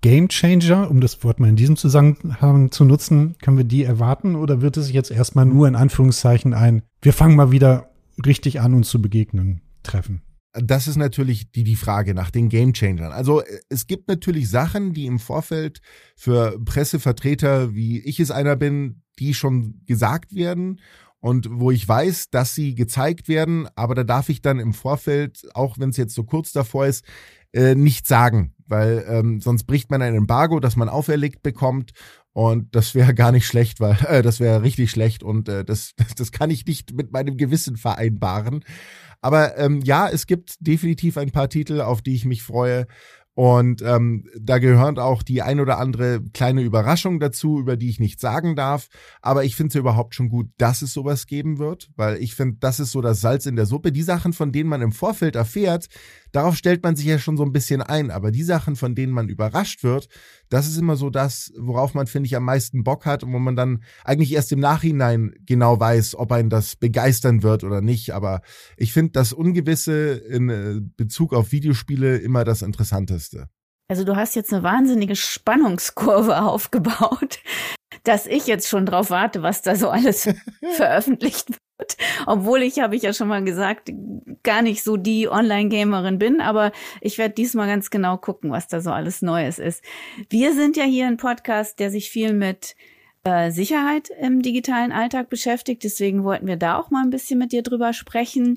Game 0.01 0.29
Changer, 0.29 0.91
um 0.91 1.01
das 1.01 1.23
Wort 1.23 1.39
mal 1.39 1.49
in 1.49 1.55
diesem 1.55 1.77
Zusammenhang 1.77 2.69
zu 2.69 2.85
nutzen, 2.85 3.39
können 3.41 3.57
wir 3.57 3.63
die 3.63 3.83
erwarten 3.83 4.35
oder 4.35 4.61
wird 4.61 4.77
es 4.77 4.91
jetzt 4.91 5.09
erstmal 5.09 5.47
nur 5.47 5.67
in 5.67 5.75
Anführungszeichen 5.75 6.53
ein, 6.53 6.83
wir 7.01 7.11
fangen 7.11 7.35
mal 7.35 7.49
wieder 7.49 7.89
richtig 8.23 8.61
an, 8.61 8.75
uns 8.75 8.87
zu 8.87 9.01
begegnen, 9.01 9.61
treffen? 9.81 10.21
Das 10.63 10.87
ist 10.87 10.97
natürlich 10.97 11.51
die, 11.51 11.63
die 11.63 11.75
Frage 11.75 12.13
nach 12.13 12.31
den 12.31 12.49
Gamechangern. 12.49 13.11
Also 13.11 13.41
äh, 13.41 13.59
es 13.69 13.87
gibt 13.87 14.07
natürlich 14.07 14.49
Sachen, 14.49 14.93
die 14.93 15.05
im 15.05 15.19
Vorfeld 15.19 15.79
für 16.15 16.59
Pressevertreter, 16.63 17.73
wie 17.73 17.99
ich 17.99 18.19
es 18.19 18.31
einer 18.31 18.55
bin, 18.55 19.01
die 19.19 19.33
schon 19.33 19.81
gesagt 19.85 20.35
werden 20.35 20.79
und 21.19 21.47
wo 21.51 21.71
ich 21.71 21.87
weiß, 21.87 22.29
dass 22.29 22.53
sie 22.55 22.75
gezeigt 22.75 23.27
werden, 23.27 23.67
aber 23.75 23.95
da 23.95 24.03
darf 24.03 24.29
ich 24.29 24.41
dann 24.41 24.59
im 24.59 24.73
Vorfeld, 24.73 25.47
auch 25.53 25.77
wenn 25.79 25.89
es 25.89 25.97
jetzt 25.97 26.13
so 26.13 26.23
kurz 26.23 26.51
davor 26.51 26.85
ist, 26.85 27.05
äh, 27.53 27.75
nicht 27.75 28.07
sagen, 28.07 28.53
weil 28.69 29.05
ähm, 29.07 29.41
sonst 29.41 29.65
bricht 29.65 29.89
man 29.91 30.01
ein 30.01 30.15
Embargo, 30.15 30.59
das 30.59 30.75
man 30.75 30.89
auferlegt 30.89 31.43
bekommt 31.43 31.91
und 32.33 32.75
das 32.75 32.93
wäre 32.93 33.13
gar 33.15 33.31
nicht 33.31 33.47
schlecht, 33.47 33.79
weil 33.79 33.97
äh, 34.07 34.21
das 34.21 34.39
wäre 34.39 34.62
richtig 34.62 34.91
schlecht 34.91 35.24
und 35.24 35.50
äh, 35.50 35.65
das, 35.65 35.93
das, 35.97 36.13
das 36.15 36.31
kann 36.31 36.51
ich 36.51 36.65
nicht 36.65 36.93
mit 36.93 37.12
meinem 37.12 37.38
Gewissen 37.38 37.77
vereinbaren. 37.77 38.63
Aber 39.21 39.57
ähm, 39.57 39.81
ja, 39.81 40.07
es 40.07 40.27
gibt 40.27 40.55
definitiv 40.59 41.17
ein 41.17 41.31
paar 41.31 41.50
Titel, 41.50 41.81
auf 41.81 42.01
die 42.01 42.13
ich 42.13 42.25
mich 42.25 42.43
freue. 42.43 42.86
Und 43.38 43.84
ähm, 43.84 44.24
da 44.36 44.58
gehört 44.58 44.98
auch 44.98 45.22
die 45.22 45.44
ein 45.44 45.60
oder 45.60 45.77
andere 45.77 46.24
kleine 46.34 46.63
Überraschung 46.63 47.20
dazu, 47.20 47.60
über 47.60 47.77
die 47.77 47.88
ich 47.88 48.00
nicht 48.00 48.20
sagen 48.20 48.56
darf. 48.56 48.88
Aber 49.22 49.46
ich 49.46 49.56
finde 49.56 49.67
es 49.67 49.74
ja 49.75 49.82
überhaupt 49.82 50.15
schon 50.15 50.29
gut, 50.29 50.48
dass 50.58 50.82
es 50.82 50.91
sowas 50.91 51.27
geben 51.27 51.60
wird, 51.60 51.91
weil 51.96 52.17
ich 52.17 52.34
finde, 52.34 52.58
das 52.60 52.79
ist 52.79 52.91
so 52.91 53.00
das 53.00 53.22
Salz 53.22 53.46
in 53.46 53.56
der 53.56 53.67
Suppe. 53.67 53.91
Die 53.91 54.01
Sachen, 54.01 54.34
von 54.34 54.51
denen 54.51 54.72
man 54.72 54.82
im 54.82 54.91
Vorfeld 54.91 55.36
erfährt, 55.36 55.86
darauf 56.32 56.56
stellt 56.56 56.82
man 56.82 56.96
sich 56.96 57.06
ja 57.06 57.20
schon 57.20 57.38
so 57.38 57.44
ein 57.44 57.51
bisschen 57.51 57.84
ein. 57.84 58.10
Aber 58.10 58.32
die 58.32 58.41
Sachen, 58.41 58.75
von 58.75 58.96
denen 58.96 59.13
man 59.13 59.29
überrascht 59.29 59.84
wird, 59.84 60.10
das 60.49 60.67
ist 60.67 60.77
immer 60.77 60.95
so 60.95 61.09
das, 61.09 61.51
worauf 61.57 61.93
man, 61.93 62.07
finde 62.07 62.27
ich, 62.27 62.35
am 62.35 62.43
meisten 62.43 62.83
Bock 62.83 63.05
hat 63.05 63.23
und 63.23 63.33
wo 63.33 63.39
man 63.39 63.55
dann 63.55 63.83
eigentlich 64.03 64.33
erst 64.33 64.51
im 64.51 64.59
Nachhinein 64.59 65.33
genau 65.45 65.79
weiß, 65.79 66.15
ob 66.15 66.31
einen 66.31 66.49
das 66.49 66.75
begeistern 66.75 67.43
wird 67.43 67.63
oder 67.63 67.81
nicht. 67.81 68.11
Aber 68.11 68.41
ich 68.77 68.93
finde 68.93 69.11
das 69.11 69.33
Ungewisse 69.33 70.11
in 70.11 70.49
äh, 70.49 70.79
Bezug 70.95 71.33
auf 71.33 71.51
Videospiele 71.51 72.17
immer 72.17 72.43
das 72.43 72.61
Interessanteste. 72.61 73.49
Also 73.89 74.03
du 74.03 74.15
hast 74.15 74.35
jetzt 74.35 74.53
eine 74.53 74.63
wahnsinnige 74.63 75.15
Spannungskurve 75.15 76.41
aufgebaut, 76.41 77.39
dass 78.03 78.25
ich 78.25 78.47
jetzt 78.47 78.67
schon 78.67 78.85
drauf 78.85 79.09
warte, 79.09 79.41
was 79.41 79.61
da 79.61 79.75
so 79.75 79.89
alles 79.89 80.29
veröffentlicht 80.75 81.49
wird. 81.49 81.66
Obwohl 82.25 82.62
ich, 82.63 82.79
habe 82.79 82.96
ich 82.96 83.03
ja 83.03 83.13
schon 83.13 83.27
mal 83.27 83.43
gesagt, 83.43 83.91
gar 84.43 84.62
nicht 84.62 84.84
so 84.84 84.98
die 84.98 85.27
Online-Gamerin 85.29 86.17
bin, 86.17 86.41
aber 86.41 86.72
ich 87.01 87.17
werde 87.17 87.36
diesmal 87.36 87.67
ganz 87.67 87.89
genau 87.89 88.17
gucken, 88.17 88.51
was 88.51 88.67
da 88.67 88.81
so 88.81 88.91
alles 88.91 89.22
Neues 89.22 89.60
ist. 89.60 89.84
Wir 90.29 90.53
sind 90.53 90.77
ja 90.77 90.84
hier 90.84 91.07
ein 91.07 91.17
Podcast, 91.17 91.79
der 91.79 91.91
sich 91.91 92.10
viel 92.10 92.34
mit 92.34 92.75
äh, 93.24 93.51
Sicherheit 93.51 94.10
im 94.22 94.41
digitalen 94.41 94.91
Alltag 94.91 95.29
beschäftigt. 95.29 95.84
Deswegen 95.84 96.24
wollten 96.24 96.48
wir 96.48 96.57
da 96.57 96.77
auch 96.77 96.89
mal 96.89 97.03
ein 97.03 97.10
bisschen 97.10 97.39
mit 97.39 97.51
dir 97.51 97.62
drüber 97.62 97.93
sprechen. 97.93 98.55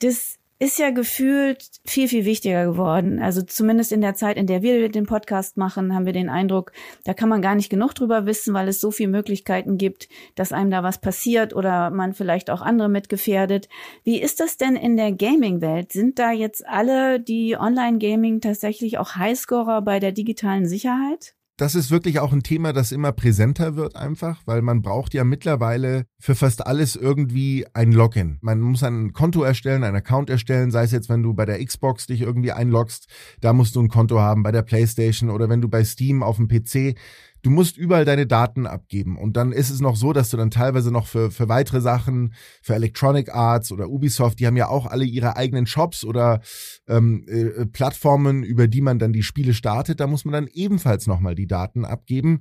Das 0.00 0.39
ist 0.60 0.78
ja 0.78 0.90
gefühlt 0.90 1.64
viel, 1.86 2.06
viel 2.06 2.26
wichtiger 2.26 2.66
geworden. 2.66 3.18
Also 3.18 3.40
zumindest 3.40 3.92
in 3.92 4.02
der 4.02 4.14
Zeit, 4.14 4.36
in 4.36 4.46
der 4.46 4.60
wir 4.60 4.90
den 4.90 5.06
Podcast 5.06 5.56
machen, 5.56 5.94
haben 5.94 6.04
wir 6.04 6.12
den 6.12 6.28
Eindruck, 6.28 6.72
da 7.04 7.14
kann 7.14 7.30
man 7.30 7.40
gar 7.40 7.54
nicht 7.54 7.70
genug 7.70 7.94
drüber 7.94 8.26
wissen, 8.26 8.52
weil 8.52 8.68
es 8.68 8.78
so 8.78 8.90
viele 8.90 9.08
Möglichkeiten 9.08 9.78
gibt, 9.78 10.10
dass 10.34 10.52
einem 10.52 10.70
da 10.70 10.82
was 10.82 11.00
passiert 11.00 11.54
oder 11.56 11.88
man 11.88 12.12
vielleicht 12.12 12.50
auch 12.50 12.60
andere 12.60 12.90
mitgefährdet. 12.90 13.70
Wie 14.04 14.20
ist 14.20 14.38
das 14.38 14.58
denn 14.58 14.76
in 14.76 14.98
der 14.98 15.12
Gaming-Welt? 15.12 15.92
Sind 15.92 16.18
da 16.18 16.30
jetzt 16.30 16.66
alle, 16.68 17.20
die 17.20 17.56
Online-Gaming 17.56 18.42
tatsächlich 18.42 18.98
auch 18.98 19.16
Highscorer 19.16 19.80
bei 19.80 19.98
der 19.98 20.12
digitalen 20.12 20.68
Sicherheit? 20.68 21.34
Das 21.60 21.74
ist 21.74 21.90
wirklich 21.90 22.20
auch 22.20 22.32
ein 22.32 22.42
Thema, 22.42 22.72
das 22.72 22.90
immer 22.90 23.12
präsenter 23.12 23.76
wird 23.76 23.94
einfach, 23.94 24.40
weil 24.46 24.62
man 24.62 24.80
braucht 24.80 25.12
ja 25.12 25.24
mittlerweile 25.24 26.06
für 26.18 26.34
fast 26.34 26.66
alles 26.66 26.96
irgendwie 26.96 27.66
ein 27.74 27.92
Login. 27.92 28.38
Man 28.40 28.60
muss 28.60 28.82
ein 28.82 29.12
Konto 29.12 29.42
erstellen, 29.42 29.84
ein 29.84 29.94
Account 29.94 30.30
erstellen, 30.30 30.70
sei 30.70 30.84
es 30.84 30.92
jetzt, 30.92 31.10
wenn 31.10 31.22
du 31.22 31.34
bei 31.34 31.44
der 31.44 31.62
Xbox 31.62 32.06
dich 32.06 32.22
irgendwie 32.22 32.52
einloggst, 32.52 33.08
da 33.42 33.52
musst 33.52 33.76
du 33.76 33.82
ein 33.82 33.88
Konto 33.88 34.18
haben, 34.18 34.42
bei 34.42 34.52
der 34.52 34.62
PlayStation 34.62 35.28
oder 35.28 35.50
wenn 35.50 35.60
du 35.60 35.68
bei 35.68 35.84
Steam 35.84 36.22
auf 36.22 36.36
dem 36.36 36.48
PC 36.48 36.98
du 37.42 37.50
musst 37.50 37.76
überall 37.76 38.04
deine 38.04 38.26
Daten 38.26 38.66
abgeben. 38.66 39.16
Und 39.16 39.36
dann 39.36 39.52
ist 39.52 39.70
es 39.70 39.80
noch 39.80 39.96
so, 39.96 40.12
dass 40.12 40.30
du 40.30 40.36
dann 40.36 40.50
teilweise 40.50 40.90
noch 40.90 41.06
für, 41.06 41.30
für 41.30 41.48
weitere 41.48 41.80
Sachen, 41.80 42.34
für 42.62 42.74
Electronic 42.74 43.34
Arts 43.34 43.72
oder 43.72 43.88
Ubisoft, 43.88 44.40
die 44.40 44.46
haben 44.46 44.56
ja 44.56 44.68
auch 44.68 44.86
alle 44.86 45.04
ihre 45.04 45.36
eigenen 45.36 45.66
Shops 45.66 46.04
oder 46.04 46.40
ähm, 46.88 47.24
äh, 47.28 47.66
Plattformen, 47.66 48.42
über 48.42 48.68
die 48.68 48.80
man 48.80 48.98
dann 48.98 49.12
die 49.12 49.22
Spiele 49.22 49.54
startet. 49.54 50.00
Da 50.00 50.06
muss 50.06 50.24
man 50.24 50.32
dann 50.32 50.48
ebenfalls 50.52 51.06
nochmal 51.06 51.34
die 51.34 51.46
Daten 51.46 51.84
abgeben. 51.84 52.40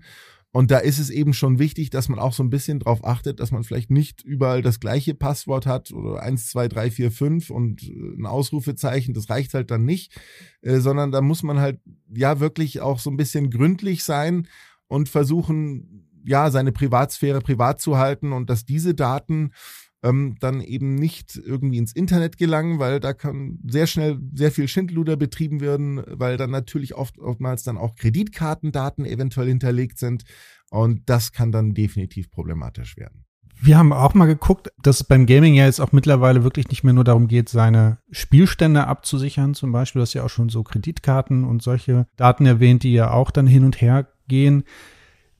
Und 0.51 0.71
da 0.71 0.79
ist 0.79 0.97
es 0.97 1.11
eben 1.11 1.33
schon 1.33 1.59
wichtig, 1.59 1.91
dass 1.91 2.09
man 2.09 2.17
auch 2.17 2.33
so 2.33 2.41
ein 2.41 2.49
bisschen 2.49 2.79
drauf 2.79 3.05
achtet, 3.05 3.39
dass 3.39 3.51
man 3.51 3.63
vielleicht 3.63 3.91
nicht 3.91 4.23
überall 4.23 4.63
das 4.63 4.79
gleiche 4.79 5.13
Passwort 5.13 5.67
hat 5.67 5.91
oder 5.91 6.23
eins, 6.23 6.47
zwei, 6.47 6.67
drei, 6.67 6.89
vier, 6.89 7.11
fünf 7.11 7.51
und 7.51 7.83
äh, 7.83 8.15
ein 8.17 8.25
Ausrufezeichen, 8.25 9.13
das 9.13 9.29
reicht 9.29 9.53
halt 9.53 9.69
dann 9.69 9.85
nicht, 9.85 10.19
äh, 10.61 10.79
sondern 10.79 11.11
da 11.11 11.21
muss 11.21 11.43
man 11.43 11.59
halt 11.59 11.79
ja 12.11 12.39
wirklich 12.39 12.81
auch 12.81 12.97
so 12.97 13.11
ein 13.11 13.17
bisschen 13.17 13.51
gründlich 13.51 14.03
sein 14.03 14.47
und 14.89 15.07
versuchen, 15.07 16.05
ja, 16.25 16.51
seine 16.51 16.73
Privatsphäre 16.73 17.39
privat 17.39 17.79
zu 17.79 17.97
halten 17.97 18.33
und 18.33 18.49
dass 18.49 18.65
diese 18.65 18.93
Daten 18.93 19.51
ähm, 20.03 20.35
dann 20.39 20.61
eben 20.61 20.95
nicht 20.95 21.35
irgendwie 21.35 21.77
ins 21.77 21.93
Internet 21.93 22.37
gelangen, 22.37 22.79
weil 22.79 22.99
da 22.99 23.13
kann 23.13 23.59
sehr 23.67 23.87
schnell 23.87 24.19
sehr 24.33 24.51
viel 24.51 24.67
Schindluder 24.67 25.15
betrieben 25.17 25.61
werden, 25.61 26.01
weil 26.07 26.37
dann 26.37 26.51
natürlich 26.51 26.95
oft, 26.95 27.19
oftmals 27.19 27.63
dann 27.63 27.77
auch 27.77 27.95
Kreditkartendaten 27.95 29.05
eventuell 29.05 29.47
hinterlegt 29.47 29.99
sind 29.99 30.23
und 30.69 31.09
das 31.09 31.31
kann 31.31 31.51
dann 31.51 31.73
definitiv 31.73 32.31
problematisch 32.31 32.97
werden. 32.97 33.25
Wir 33.61 33.77
haben 33.77 33.91
auch 33.91 34.13
mal 34.13 34.25
geguckt, 34.25 34.71
dass 34.81 35.01
es 35.01 35.03
beim 35.03 35.25
Gaming 35.25 35.53
ja 35.53 35.65
jetzt 35.65 35.81
auch 35.81 35.91
mittlerweile 35.91 36.45
wirklich 36.45 36.69
nicht 36.69 36.85
mehr 36.85 36.93
nur 36.93 37.03
darum 37.03 37.27
geht, 37.27 37.49
seine 37.49 37.97
Spielstände 38.09 38.87
abzusichern. 38.87 39.53
Zum 39.53 39.73
Beispiel, 39.73 39.99
du 39.99 40.03
hast 40.03 40.13
ja 40.13 40.23
auch 40.23 40.29
schon 40.29 40.47
so 40.47 40.63
Kreditkarten 40.63 41.43
und 41.43 41.61
solche 41.61 42.07
Daten 42.15 42.45
erwähnt, 42.45 42.83
die 42.83 42.93
ja 42.93 43.11
auch 43.11 43.31
dann 43.31 43.47
hin 43.47 43.65
und 43.65 43.81
her 43.81 44.07
gehen. 44.29 44.63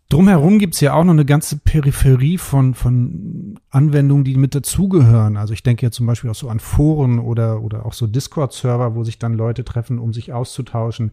Drumherum 0.09 0.57
gibt's 0.57 0.81
ja 0.81 0.93
auch 0.95 1.03
noch 1.03 1.13
eine 1.13 1.23
ganze 1.23 1.57
Peripherie 1.57 2.39
von, 2.39 2.73
von 2.73 3.59
Anwendungen, 3.69 4.23
die 4.23 4.35
mit 4.35 4.55
dazugehören. 4.55 5.37
Also 5.37 5.53
ich 5.53 5.61
denke 5.61 5.85
ja 5.85 5.91
zum 5.91 6.07
Beispiel 6.07 6.31
auch 6.31 6.35
so 6.35 6.49
an 6.49 6.59
Foren 6.59 7.19
oder, 7.19 7.61
oder 7.61 7.85
auch 7.85 7.93
so 7.93 8.07
Discord-Server, 8.07 8.95
wo 8.95 9.03
sich 9.03 9.19
dann 9.19 9.35
Leute 9.35 9.63
treffen, 9.63 9.99
um 9.99 10.11
sich 10.11 10.33
auszutauschen. 10.33 11.11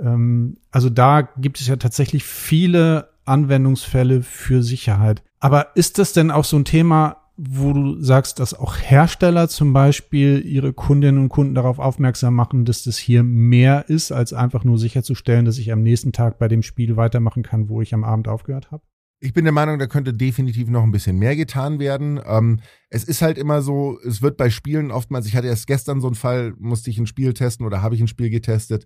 Ähm, 0.00 0.56
also 0.72 0.90
da 0.90 1.22
gibt 1.22 1.60
es 1.60 1.68
ja 1.68 1.76
tatsächlich 1.76 2.24
viele 2.24 3.10
Anwendungsfälle 3.24 4.22
für 4.22 4.64
Sicherheit. 4.64 5.22
Aber 5.38 5.76
ist 5.76 5.98
das 5.98 6.12
denn 6.12 6.32
auch 6.32 6.44
so 6.44 6.56
ein 6.56 6.64
Thema, 6.64 7.21
wo 7.36 7.72
du 7.72 8.00
sagst, 8.00 8.38
dass 8.38 8.54
auch 8.54 8.76
Hersteller 8.76 9.48
zum 9.48 9.72
Beispiel 9.72 10.44
ihre 10.44 10.72
Kundinnen 10.72 11.20
und 11.22 11.28
Kunden 11.30 11.54
darauf 11.54 11.78
aufmerksam 11.78 12.34
machen, 12.34 12.64
dass 12.64 12.82
das 12.82 12.98
hier 12.98 13.22
mehr 13.22 13.88
ist, 13.88 14.12
als 14.12 14.32
einfach 14.32 14.64
nur 14.64 14.78
sicherzustellen, 14.78 15.44
dass 15.44 15.58
ich 15.58 15.72
am 15.72 15.82
nächsten 15.82 16.12
Tag 16.12 16.38
bei 16.38 16.48
dem 16.48 16.62
Spiel 16.62 16.96
weitermachen 16.96 17.42
kann, 17.42 17.68
wo 17.68 17.80
ich 17.80 17.94
am 17.94 18.04
Abend 18.04 18.28
aufgehört 18.28 18.70
habe? 18.70 18.82
Ich 19.20 19.32
bin 19.32 19.44
der 19.44 19.52
Meinung, 19.52 19.78
da 19.78 19.86
könnte 19.86 20.12
definitiv 20.12 20.68
noch 20.68 20.82
ein 20.82 20.90
bisschen 20.90 21.16
mehr 21.16 21.36
getan 21.36 21.78
werden. 21.78 22.20
Ähm, 22.26 22.60
es 22.90 23.04
ist 23.04 23.22
halt 23.22 23.38
immer 23.38 23.62
so, 23.62 23.98
es 24.04 24.20
wird 24.20 24.36
bei 24.36 24.50
Spielen 24.50 24.90
oftmals, 24.90 25.26
ich 25.26 25.36
hatte 25.36 25.46
erst 25.46 25.68
gestern 25.68 26.00
so 26.00 26.08
einen 26.08 26.16
Fall, 26.16 26.54
musste 26.58 26.90
ich 26.90 26.98
ein 26.98 27.06
Spiel 27.06 27.32
testen 27.32 27.64
oder 27.64 27.82
habe 27.82 27.94
ich 27.94 28.00
ein 28.00 28.08
Spiel 28.08 28.30
getestet. 28.30 28.84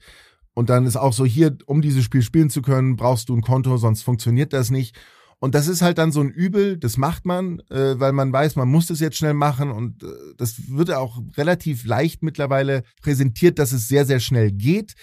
Und 0.54 0.70
dann 0.70 0.86
ist 0.86 0.96
auch 0.96 1.12
so, 1.12 1.24
hier, 1.24 1.56
um 1.66 1.82
dieses 1.82 2.04
Spiel 2.04 2.22
spielen 2.22 2.48
zu 2.48 2.62
können, 2.62 2.96
brauchst 2.96 3.28
du 3.28 3.36
ein 3.36 3.42
Konto, 3.42 3.76
sonst 3.76 4.02
funktioniert 4.02 4.52
das 4.52 4.70
nicht. 4.70 4.96
Und 5.38 5.55
das 5.55 5.69
ist 5.69 5.83
halt 5.83 5.99
dann 5.99 6.12
so 6.12 6.21
ein 6.21 6.31
Übel, 6.31 6.78
das 6.78 6.97
macht 6.97 7.26
man, 7.26 7.61
äh, 7.71 8.00
weil 8.00 8.12
man 8.12 8.33
weiß, 8.33 8.57
man 8.57 8.69
muss 8.69 8.87
das 8.87 9.00
jetzt 9.00 9.19
schnell 9.19 9.35
machen 9.35 9.71
und 9.71 10.02
äh, 10.02 10.07
das 10.38 10.71
wird 10.71 10.90
auch 10.93 11.19
relativ 11.37 11.85
leicht 11.85 12.23
mittlerweile 12.23 12.85
präsentiert, 13.02 13.59
dass 13.59 13.73
es 13.73 13.87
sehr, 13.87 14.07
sehr 14.07 14.21
schnell 14.21 14.50
geht. 14.50 14.95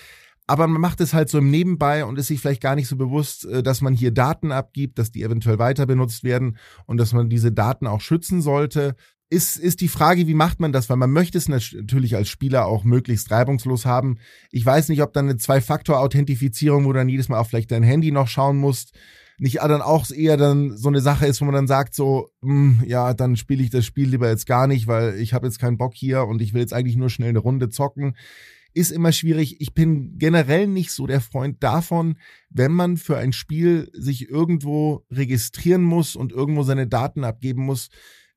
Aber 0.45 0.67
man 0.67 0.81
macht 0.81 0.99
es 0.99 1.13
halt 1.13 1.29
so 1.29 1.37
im 1.37 1.49
Nebenbei 1.49 2.03
und 2.03 2.19
ist 2.19 2.27
sich 2.27 2.41
vielleicht 2.41 2.61
gar 2.61 2.75
nicht 2.75 2.87
so 2.87 2.97
bewusst, 2.97 3.45
äh, 3.45 3.61
dass 3.61 3.81
man 3.81 3.93
hier 3.93 4.11
Daten 4.11 4.51
abgibt, 4.51 4.97
dass 4.97 5.11
die 5.11 5.23
eventuell 5.23 5.59
weiter 5.59 5.85
benutzt 5.85 6.23
werden 6.23 6.57
und 6.85 6.97
dass 6.97 7.13
man 7.13 7.29
diese 7.29 7.51
Daten 7.51 7.85
auch 7.85 8.01
schützen 8.01 8.41
sollte. 8.41 8.95
Ist, 9.29 9.57
ist 9.57 9.81
die 9.81 9.87
Frage, 9.87 10.27
wie 10.27 10.33
macht 10.33 10.59
man 10.59 10.71
das? 10.71 10.89
Weil 10.89 10.97
man 10.97 11.11
möchte 11.11 11.37
es 11.37 11.47
natürlich 11.47 12.15
als 12.15 12.29
Spieler 12.29 12.65
auch 12.65 12.83
möglichst 12.83 13.31
reibungslos 13.31 13.85
haben. 13.85 14.17
Ich 14.51 14.65
weiß 14.65 14.89
nicht, 14.89 15.01
ob 15.01 15.13
dann 15.13 15.29
eine 15.29 15.37
Zwei-Faktor-Authentifizierung, 15.37 16.85
wo 16.85 16.93
dann 16.93 17.09
jedes 17.09 17.29
Mal 17.29 17.39
auf 17.39 17.49
vielleicht 17.49 17.71
dein 17.71 17.83
Handy 17.83 18.11
noch 18.11 18.27
schauen 18.27 18.57
musst, 18.57 18.93
nicht 19.37 19.57
dann 19.57 19.81
auch 19.81 20.09
eher 20.11 20.37
dann 20.37 20.77
so 20.77 20.89
eine 20.89 21.01
Sache 21.01 21.25
ist, 21.25 21.41
wo 21.41 21.45
man 21.45 21.53
dann 21.53 21.67
sagt 21.67 21.95
so, 21.95 22.29
mh, 22.41 22.81
hm, 22.81 22.87
ja, 22.87 23.13
dann 23.13 23.35
spiele 23.35 23.63
ich 23.63 23.69
das 23.69 23.85
Spiel 23.85 24.09
lieber 24.09 24.29
jetzt 24.29 24.45
gar 24.45 24.67
nicht, 24.67 24.87
weil 24.87 25.19
ich 25.19 25.33
habe 25.33 25.47
jetzt 25.47 25.59
keinen 25.59 25.77
Bock 25.77 25.93
hier 25.95 26.25
und 26.25 26.41
ich 26.41 26.53
will 26.53 26.61
jetzt 26.61 26.73
eigentlich 26.73 26.95
nur 26.95 27.09
schnell 27.09 27.29
eine 27.29 27.39
Runde 27.39 27.69
zocken. 27.69 28.15
Ist 28.75 28.91
immer 28.91 29.11
schwierig. 29.11 29.61
Ich 29.61 29.73
bin 29.73 30.17
generell 30.17 30.65
nicht 30.65 30.91
so 30.91 31.05
der 31.05 31.21
Freund 31.21 31.61
davon, 31.61 32.17
wenn 32.49 32.71
man 32.71 32.97
für 32.97 33.17
ein 33.17 33.31
Spiel 33.31 33.89
sich 33.93 34.29
irgendwo 34.29 35.05
registrieren 35.11 35.83
muss 35.83 36.15
und 36.15 36.31
irgendwo 36.31 36.63
seine 36.63 36.87
Daten 36.87 37.23
abgeben 37.23 37.63
muss, 37.65 37.89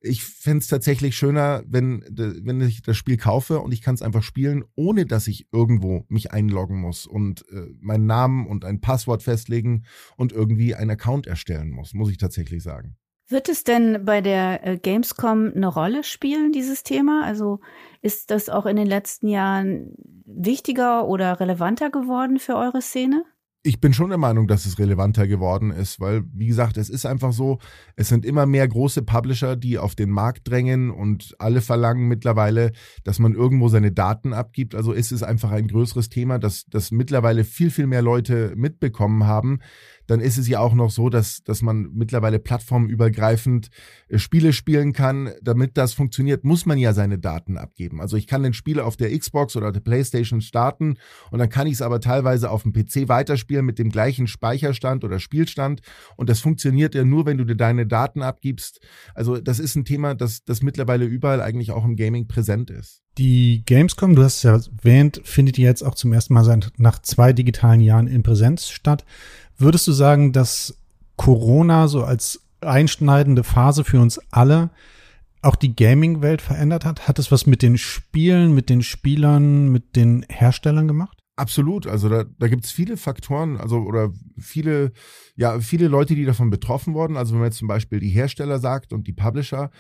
ich 0.07 0.25
fände 0.25 0.59
es 0.59 0.69
tatsächlich 0.69 1.17
schöner, 1.17 1.63
wenn, 1.67 2.05
wenn 2.09 2.61
ich 2.61 2.83
das 2.83 2.97
Spiel 2.97 3.17
kaufe 3.17 3.61
und 3.61 3.73
ich 3.73 3.83
kann 3.83 3.95
es 3.95 4.03
einfach 4.03 4.23
spielen, 4.23 4.65
ohne 4.75 5.07
dass 5.07 5.27
ich 5.27 5.49
irgendwo 5.53 6.05
mich 6.09 6.33
einloggen 6.33 6.81
muss 6.81 7.07
und 7.07 7.45
äh, 7.51 7.67
meinen 7.81 8.07
Namen 8.07 8.47
und 8.47 8.65
ein 8.65 8.81
Passwort 8.81 9.23
festlegen 9.23 9.85
und 10.17 10.33
irgendwie 10.33 10.75
einen 10.75 10.91
Account 10.91 11.27
erstellen 11.27 11.71
muss, 11.71 11.95
muss 11.95 12.11
ich 12.11 12.19
tatsächlich 12.19 12.63
sagen. 12.63 12.97
Wird 13.29 13.49
es 13.49 13.65
denn 13.65 14.05
bei 14.05 14.21
der 14.21 14.65
äh, 14.65 14.79
Gamescom 14.79 15.53
eine 15.55 15.67
Rolle 15.67 16.05
spielen, 16.05 16.53
dieses 16.53 16.85
Thema? 16.85 17.25
Also 17.25 17.61
ist 18.01 18.31
das 18.31 18.49
auch 18.49 18.67
in 18.67 18.77
den 18.77 18.87
letzten 18.87 19.27
Jahren 19.27 19.95
wichtiger 20.25 21.09
oder 21.09 21.41
relevanter 21.41 21.91
geworden 21.91 22.39
für 22.39 22.55
eure 22.55 22.81
Szene? 22.81 23.25
Ich 23.67 23.81
bin 23.81 23.93
schon 23.93 24.11
der 24.11 24.19
Meinung, 24.19 24.47
dass 24.47 24.65
es 24.65 24.79
relevanter 24.79 25.27
geworden 25.27 25.73
ist, 25.73 25.99
weil, 25.99 26.23
wie 26.33 26.47
gesagt, 26.47 26.77
es 26.77 26.89
ist 26.89 27.05
einfach 27.05 27.33
so, 27.33 27.59
es 27.97 28.09
sind 28.09 28.25
immer 28.25 28.47
mehr 28.47 28.69
große 28.69 29.03
Publisher, 29.03 29.57
die 29.57 29.77
auf 29.77 29.97
den 29.97 30.09
Markt 30.09 30.49
drängen 30.49 30.93
und 30.93 31.35
alle 31.41 31.61
verlangen 31.61 32.07
mittlerweile, 32.07 32.71
dass 33.03 33.19
man 33.19 33.35
irgendwo 33.35 33.67
seine 33.67 33.91
Daten 33.91 34.35
abgibt. 34.35 34.77
Also 34.77 34.93
ist 34.93 35.11
es 35.11 35.25
einfach 35.25 35.51
ein 35.51 35.67
größeres 35.67 36.11
Thema, 36.11 36.39
dass, 36.39 36.67
dass 36.67 36.93
mittlerweile 36.93 37.43
viel, 37.43 37.71
viel 37.71 37.89
mehr 37.89 38.03
Leute 38.03 38.53
mitbekommen 38.55 39.27
haben, 39.27 39.59
dann 40.07 40.21
ist 40.21 40.39
es 40.39 40.49
ja 40.49 40.61
auch 40.61 40.75
noch 40.75 40.91
so, 40.91 41.09
dass, 41.09 41.43
dass 41.43 41.63
man 41.63 41.91
mittlerweile 41.93 42.39
plattformübergreifend 42.39 43.71
äh, 44.09 44.19
Spiele 44.19 44.53
spielen 44.53 44.93
kann. 44.93 45.31
Damit 45.43 45.77
das 45.77 45.95
funktioniert, 45.95 46.45
muss 46.45 46.67
man 46.67 46.79
ja 46.79 46.93
seine 46.93 47.19
Daten 47.19 47.57
abgeben. 47.59 48.01
Also 48.01 48.17
ich 48.17 48.27
kann 48.27 48.43
den 48.43 48.53
Spiel 48.53 48.81
auf 48.81 48.97
der 48.97 49.17
Xbox 49.17 49.57
oder 49.57 49.73
der 49.73 49.81
Playstation 49.81 50.41
starten 50.41 50.97
und 51.31 51.39
dann 51.39 51.49
kann 51.49 51.67
ich 51.67 51.75
es 51.75 51.83
aber 51.83 52.01
teilweise 52.01 52.51
auf 52.51 52.63
dem 52.63 52.73
PC 52.73 53.09
weiterspielen 53.09 53.65
mit 53.65 53.79
dem 53.79 53.91
gleichen 53.91 54.27
Speicherstand 54.27 55.05
oder 55.05 55.19
Spielstand. 55.19 55.81
Und 56.17 56.29
das 56.29 56.41
funktioniert 56.41 56.95
ja 56.95 57.05
nur, 57.05 57.27
wenn 57.27 57.39
du 57.39 57.45
dir 57.45 57.57
deine 57.57 57.87
Daten 57.87 58.23
abgibst. 58.23 58.81
Also 59.15 59.39
das 59.39 59.59
ist 59.59 59.77
ein 59.77 59.85
Thema, 59.85 60.15
das, 60.15 60.45
das 60.45 60.63
mittlerweile 60.63 61.05
überall 61.05 61.41
eigentlich 61.41 61.71
auch 61.71 61.85
im 61.85 61.97
Gaming 61.97 62.27
präsent 62.27 62.71
ist. 62.71 63.03
Die 63.19 63.63
Gamescom, 63.65 64.15
du 64.15 64.23
hast 64.23 64.37
es 64.37 64.43
ja 64.43 64.53
erwähnt, 64.57 65.23
findet 65.25 65.57
jetzt 65.57 65.83
auch 65.83 65.95
zum 65.95 66.13
ersten 66.13 66.35
Mal 66.35 66.45
seit 66.45 66.73
nach 66.77 67.01
zwei 67.01 67.33
digitalen 67.33 67.81
Jahren 67.81 68.09
in 68.09 68.23
Präsenz 68.23 68.69
statt. 68.69 69.07
Würdest 69.59 69.87
du 69.87 69.93
sagen, 69.93 70.33
dass 70.33 70.77
Corona 71.17 71.89
so 71.89 72.05
als 72.05 72.43
einschneidende 72.61 73.45
Phase 73.45 73.85
für 73.85 74.01
uns 74.01 74.21
alle 74.31 74.71
auch 75.43 75.57
die 75.57 75.75
Gaming-Welt 75.75 76.43
verändert 76.43 76.85
hat? 76.85 77.09
Hat 77.09 77.19
es 77.19 77.33
was 77.33 77.47
mit 77.47 77.63
den 77.63 77.79
Spielen, 77.79 78.55
mit 78.55 78.69
den 78.69 78.83
Spielern, 78.83 79.69
mit 79.69 79.97
den 79.97 80.25
Herstellern 80.29 80.89
gemacht? 80.89 81.19
Absolut. 81.37 81.87
Also 81.87 82.09
da, 82.09 82.25
da 82.39 82.49
gibt 82.49 82.65
es 82.65 82.71
viele 82.71 82.97
Faktoren, 82.97 83.59
also 83.59 83.81
oder 83.81 84.11
viele, 84.39 84.93
ja, 85.37 85.61
viele 85.61 85.87
Leute, 85.87 86.15
die 86.15 86.25
davon 86.25 86.49
betroffen 86.49 86.95
wurden. 86.95 87.19
Also 87.19 87.33
wenn 87.33 87.41
man 87.41 87.49
jetzt 87.49 87.59
zum 87.59 87.69
Beispiel 87.69 88.01
die 88.01 88.09
Hersteller 88.09 88.59
sagt 88.59 88.95
und 88.95 89.07
die 89.07 89.13
Publisher, 89.13 89.71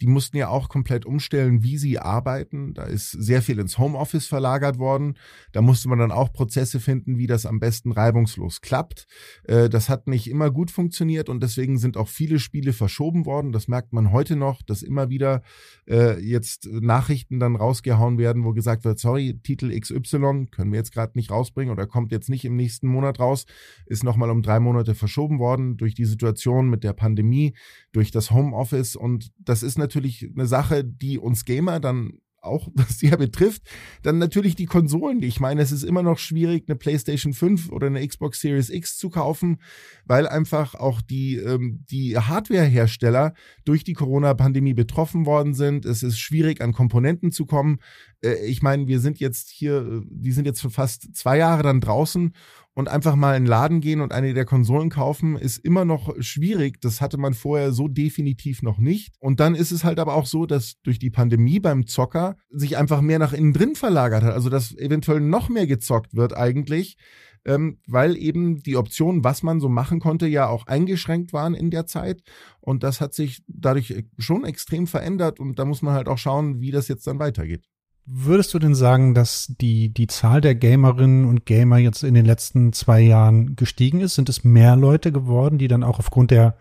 die 0.00 0.06
mussten 0.06 0.36
ja 0.36 0.48
auch 0.48 0.68
komplett 0.68 1.06
umstellen, 1.06 1.62
wie 1.62 1.78
sie 1.78 1.98
arbeiten. 1.98 2.74
Da 2.74 2.84
ist 2.84 3.10
sehr 3.10 3.42
viel 3.42 3.58
ins 3.58 3.78
Homeoffice 3.78 4.26
verlagert 4.26 4.78
worden. 4.78 5.16
Da 5.52 5.62
musste 5.62 5.88
man 5.88 5.98
dann 5.98 6.12
auch 6.12 6.32
Prozesse 6.32 6.80
finden, 6.80 7.18
wie 7.18 7.26
das 7.26 7.46
am 7.46 7.60
besten 7.60 7.92
reibungslos 7.92 8.60
klappt. 8.60 9.06
Äh, 9.44 9.68
das 9.68 9.88
hat 9.88 10.06
nicht 10.06 10.28
immer 10.28 10.50
gut 10.50 10.70
funktioniert 10.70 11.28
und 11.28 11.42
deswegen 11.42 11.78
sind 11.78 11.96
auch 11.96 12.08
viele 12.08 12.38
Spiele 12.38 12.72
verschoben 12.72 13.26
worden. 13.26 13.52
Das 13.52 13.68
merkt 13.68 13.92
man 13.92 14.12
heute 14.12 14.36
noch, 14.36 14.62
dass 14.62 14.82
immer 14.82 15.08
wieder 15.08 15.42
äh, 15.88 16.20
jetzt 16.20 16.68
Nachrichten 16.70 17.40
dann 17.40 17.56
rausgehauen 17.56 18.18
werden, 18.18 18.44
wo 18.44 18.52
gesagt 18.52 18.84
wird, 18.84 18.98
sorry, 18.98 19.38
Titel 19.42 19.78
XY 19.78 20.46
können 20.50 20.72
wir 20.72 20.78
jetzt 20.78 20.92
gerade 20.92 21.12
nicht 21.16 21.30
rausbringen 21.30 21.72
oder 21.72 21.86
kommt 21.86 22.12
jetzt 22.12 22.28
nicht 22.28 22.44
im 22.44 22.56
nächsten 22.56 22.88
Monat 22.88 23.20
raus, 23.20 23.46
ist 23.86 24.04
nochmal 24.04 24.30
um 24.30 24.42
drei 24.42 24.60
Monate 24.60 24.94
verschoben 24.94 25.38
worden 25.38 25.76
durch 25.76 25.94
die 25.94 26.04
Situation 26.04 26.68
mit 26.68 26.84
der 26.84 26.92
Pandemie, 26.92 27.54
durch 27.96 28.10
das 28.10 28.30
Homeoffice 28.30 28.94
und 28.94 29.32
das 29.38 29.62
ist 29.62 29.78
natürlich 29.78 30.28
eine 30.34 30.46
Sache, 30.46 30.84
die 30.84 31.18
uns 31.18 31.46
Gamer 31.46 31.80
dann 31.80 32.18
auch 32.42 32.68
sehr 32.88 33.16
betrifft. 33.16 33.62
Dann 34.02 34.18
natürlich 34.18 34.54
die 34.54 34.66
Konsolen. 34.66 35.22
Ich 35.22 35.40
meine, 35.40 35.62
es 35.62 35.72
ist 35.72 35.82
immer 35.82 36.02
noch 36.02 36.18
schwierig, 36.18 36.64
eine 36.68 36.76
PlayStation 36.76 37.32
5 37.32 37.70
oder 37.70 37.86
eine 37.86 38.06
Xbox 38.06 38.40
Series 38.40 38.68
X 38.68 38.98
zu 38.98 39.08
kaufen, 39.08 39.60
weil 40.04 40.28
einfach 40.28 40.74
auch 40.74 41.00
die, 41.00 41.36
ähm, 41.36 41.84
die 41.90 42.18
Hardware-Hersteller 42.18 43.32
durch 43.64 43.82
die 43.82 43.94
Corona-Pandemie 43.94 44.74
betroffen 44.74 45.24
worden 45.24 45.54
sind. 45.54 45.86
Es 45.86 46.02
ist 46.02 46.18
schwierig, 46.18 46.60
an 46.60 46.72
Komponenten 46.72 47.32
zu 47.32 47.46
kommen. 47.46 47.78
Äh, 48.26 48.46
ich 48.46 48.62
meine, 48.62 48.86
wir 48.86 49.00
sind 49.00 49.20
jetzt 49.20 49.50
hier, 49.50 49.78
äh, 49.78 50.00
die 50.10 50.32
sind 50.32 50.44
jetzt 50.46 50.60
für 50.60 50.70
fast 50.70 51.14
zwei 51.16 51.38
Jahre 51.38 51.62
dann 51.62 51.80
draußen 51.80 52.32
und 52.74 52.88
einfach 52.88 53.16
mal 53.16 53.36
in 53.36 53.44
den 53.44 53.48
Laden 53.48 53.80
gehen 53.80 54.02
und 54.02 54.12
eine 54.12 54.34
der 54.34 54.44
Konsolen 54.44 54.90
kaufen, 54.90 55.36
ist 55.36 55.64
immer 55.64 55.86
noch 55.86 56.14
schwierig. 56.20 56.80
Das 56.82 57.00
hatte 57.00 57.16
man 57.16 57.32
vorher 57.32 57.72
so 57.72 57.88
definitiv 57.88 58.62
noch 58.62 58.78
nicht. 58.78 59.14
Und 59.18 59.40
dann 59.40 59.54
ist 59.54 59.70
es 59.70 59.82
halt 59.82 59.98
aber 59.98 60.14
auch 60.14 60.26
so, 60.26 60.44
dass 60.44 60.74
durch 60.82 60.98
die 60.98 61.10
Pandemie 61.10 61.58
beim 61.58 61.86
Zocker 61.86 62.36
sich 62.50 62.76
einfach 62.76 63.00
mehr 63.00 63.18
nach 63.18 63.32
innen 63.32 63.54
drin 63.54 63.76
verlagert 63.76 64.24
hat. 64.24 64.34
Also 64.34 64.50
dass 64.50 64.76
eventuell 64.76 65.20
noch 65.20 65.48
mehr 65.48 65.66
gezockt 65.66 66.14
wird 66.14 66.36
eigentlich, 66.36 66.98
ähm, 67.46 67.78
weil 67.86 68.14
eben 68.16 68.62
die 68.62 68.76
Optionen, 68.76 69.24
was 69.24 69.42
man 69.42 69.58
so 69.58 69.70
machen 69.70 69.98
konnte, 69.98 70.26
ja 70.26 70.46
auch 70.48 70.66
eingeschränkt 70.66 71.32
waren 71.32 71.54
in 71.54 71.70
der 71.70 71.86
Zeit. 71.86 72.20
Und 72.60 72.82
das 72.82 73.00
hat 73.00 73.14
sich 73.14 73.42
dadurch 73.46 74.04
schon 74.18 74.44
extrem 74.44 74.86
verändert. 74.86 75.40
Und 75.40 75.58
da 75.58 75.64
muss 75.64 75.80
man 75.80 75.94
halt 75.94 76.08
auch 76.08 76.18
schauen, 76.18 76.60
wie 76.60 76.72
das 76.72 76.88
jetzt 76.88 77.06
dann 77.06 77.20
weitergeht. 77.20 77.64
Würdest 78.08 78.54
du 78.54 78.60
denn 78.60 78.76
sagen, 78.76 79.14
dass 79.14 79.52
die, 79.60 79.92
die 79.92 80.06
Zahl 80.06 80.40
der 80.40 80.54
Gamerinnen 80.54 81.24
und 81.24 81.44
Gamer 81.44 81.78
jetzt 81.78 82.04
in 82.04 82.14
den 82.14 82.24
letzten 82.24 82.72
zwei 82.72 83.00
Jahren 83.00 83.56
gestiegen 83.56 84.00
ist? 84.00 84.14
Sind 84.14 84.28
es 84.28 84.44
mehr 84.44 84.76
Leute 84.76 85.10
geworden, 85.10 85.58
die 85.58 85.66
dann 85.66 85.82
auch 85.82 85.98
aufgrund 85.98 86.30
der, 86.30 86.56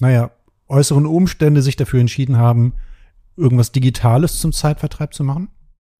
naja, 0.00 0.32
äußeren 0.66 1.06
Umstände 1.06 1.62
sich 1.62 1.76
dafür 1.76 2.00
entschieden 2.00 2.38
haben, 2.38 2.74
irgendwas 3.36 3.70
Digitales 3.70 4.40
zum 4.40 4.52
Zeitvertreib 4.52 5.14
zu 5.14 5.22
machen? 5.22 5.48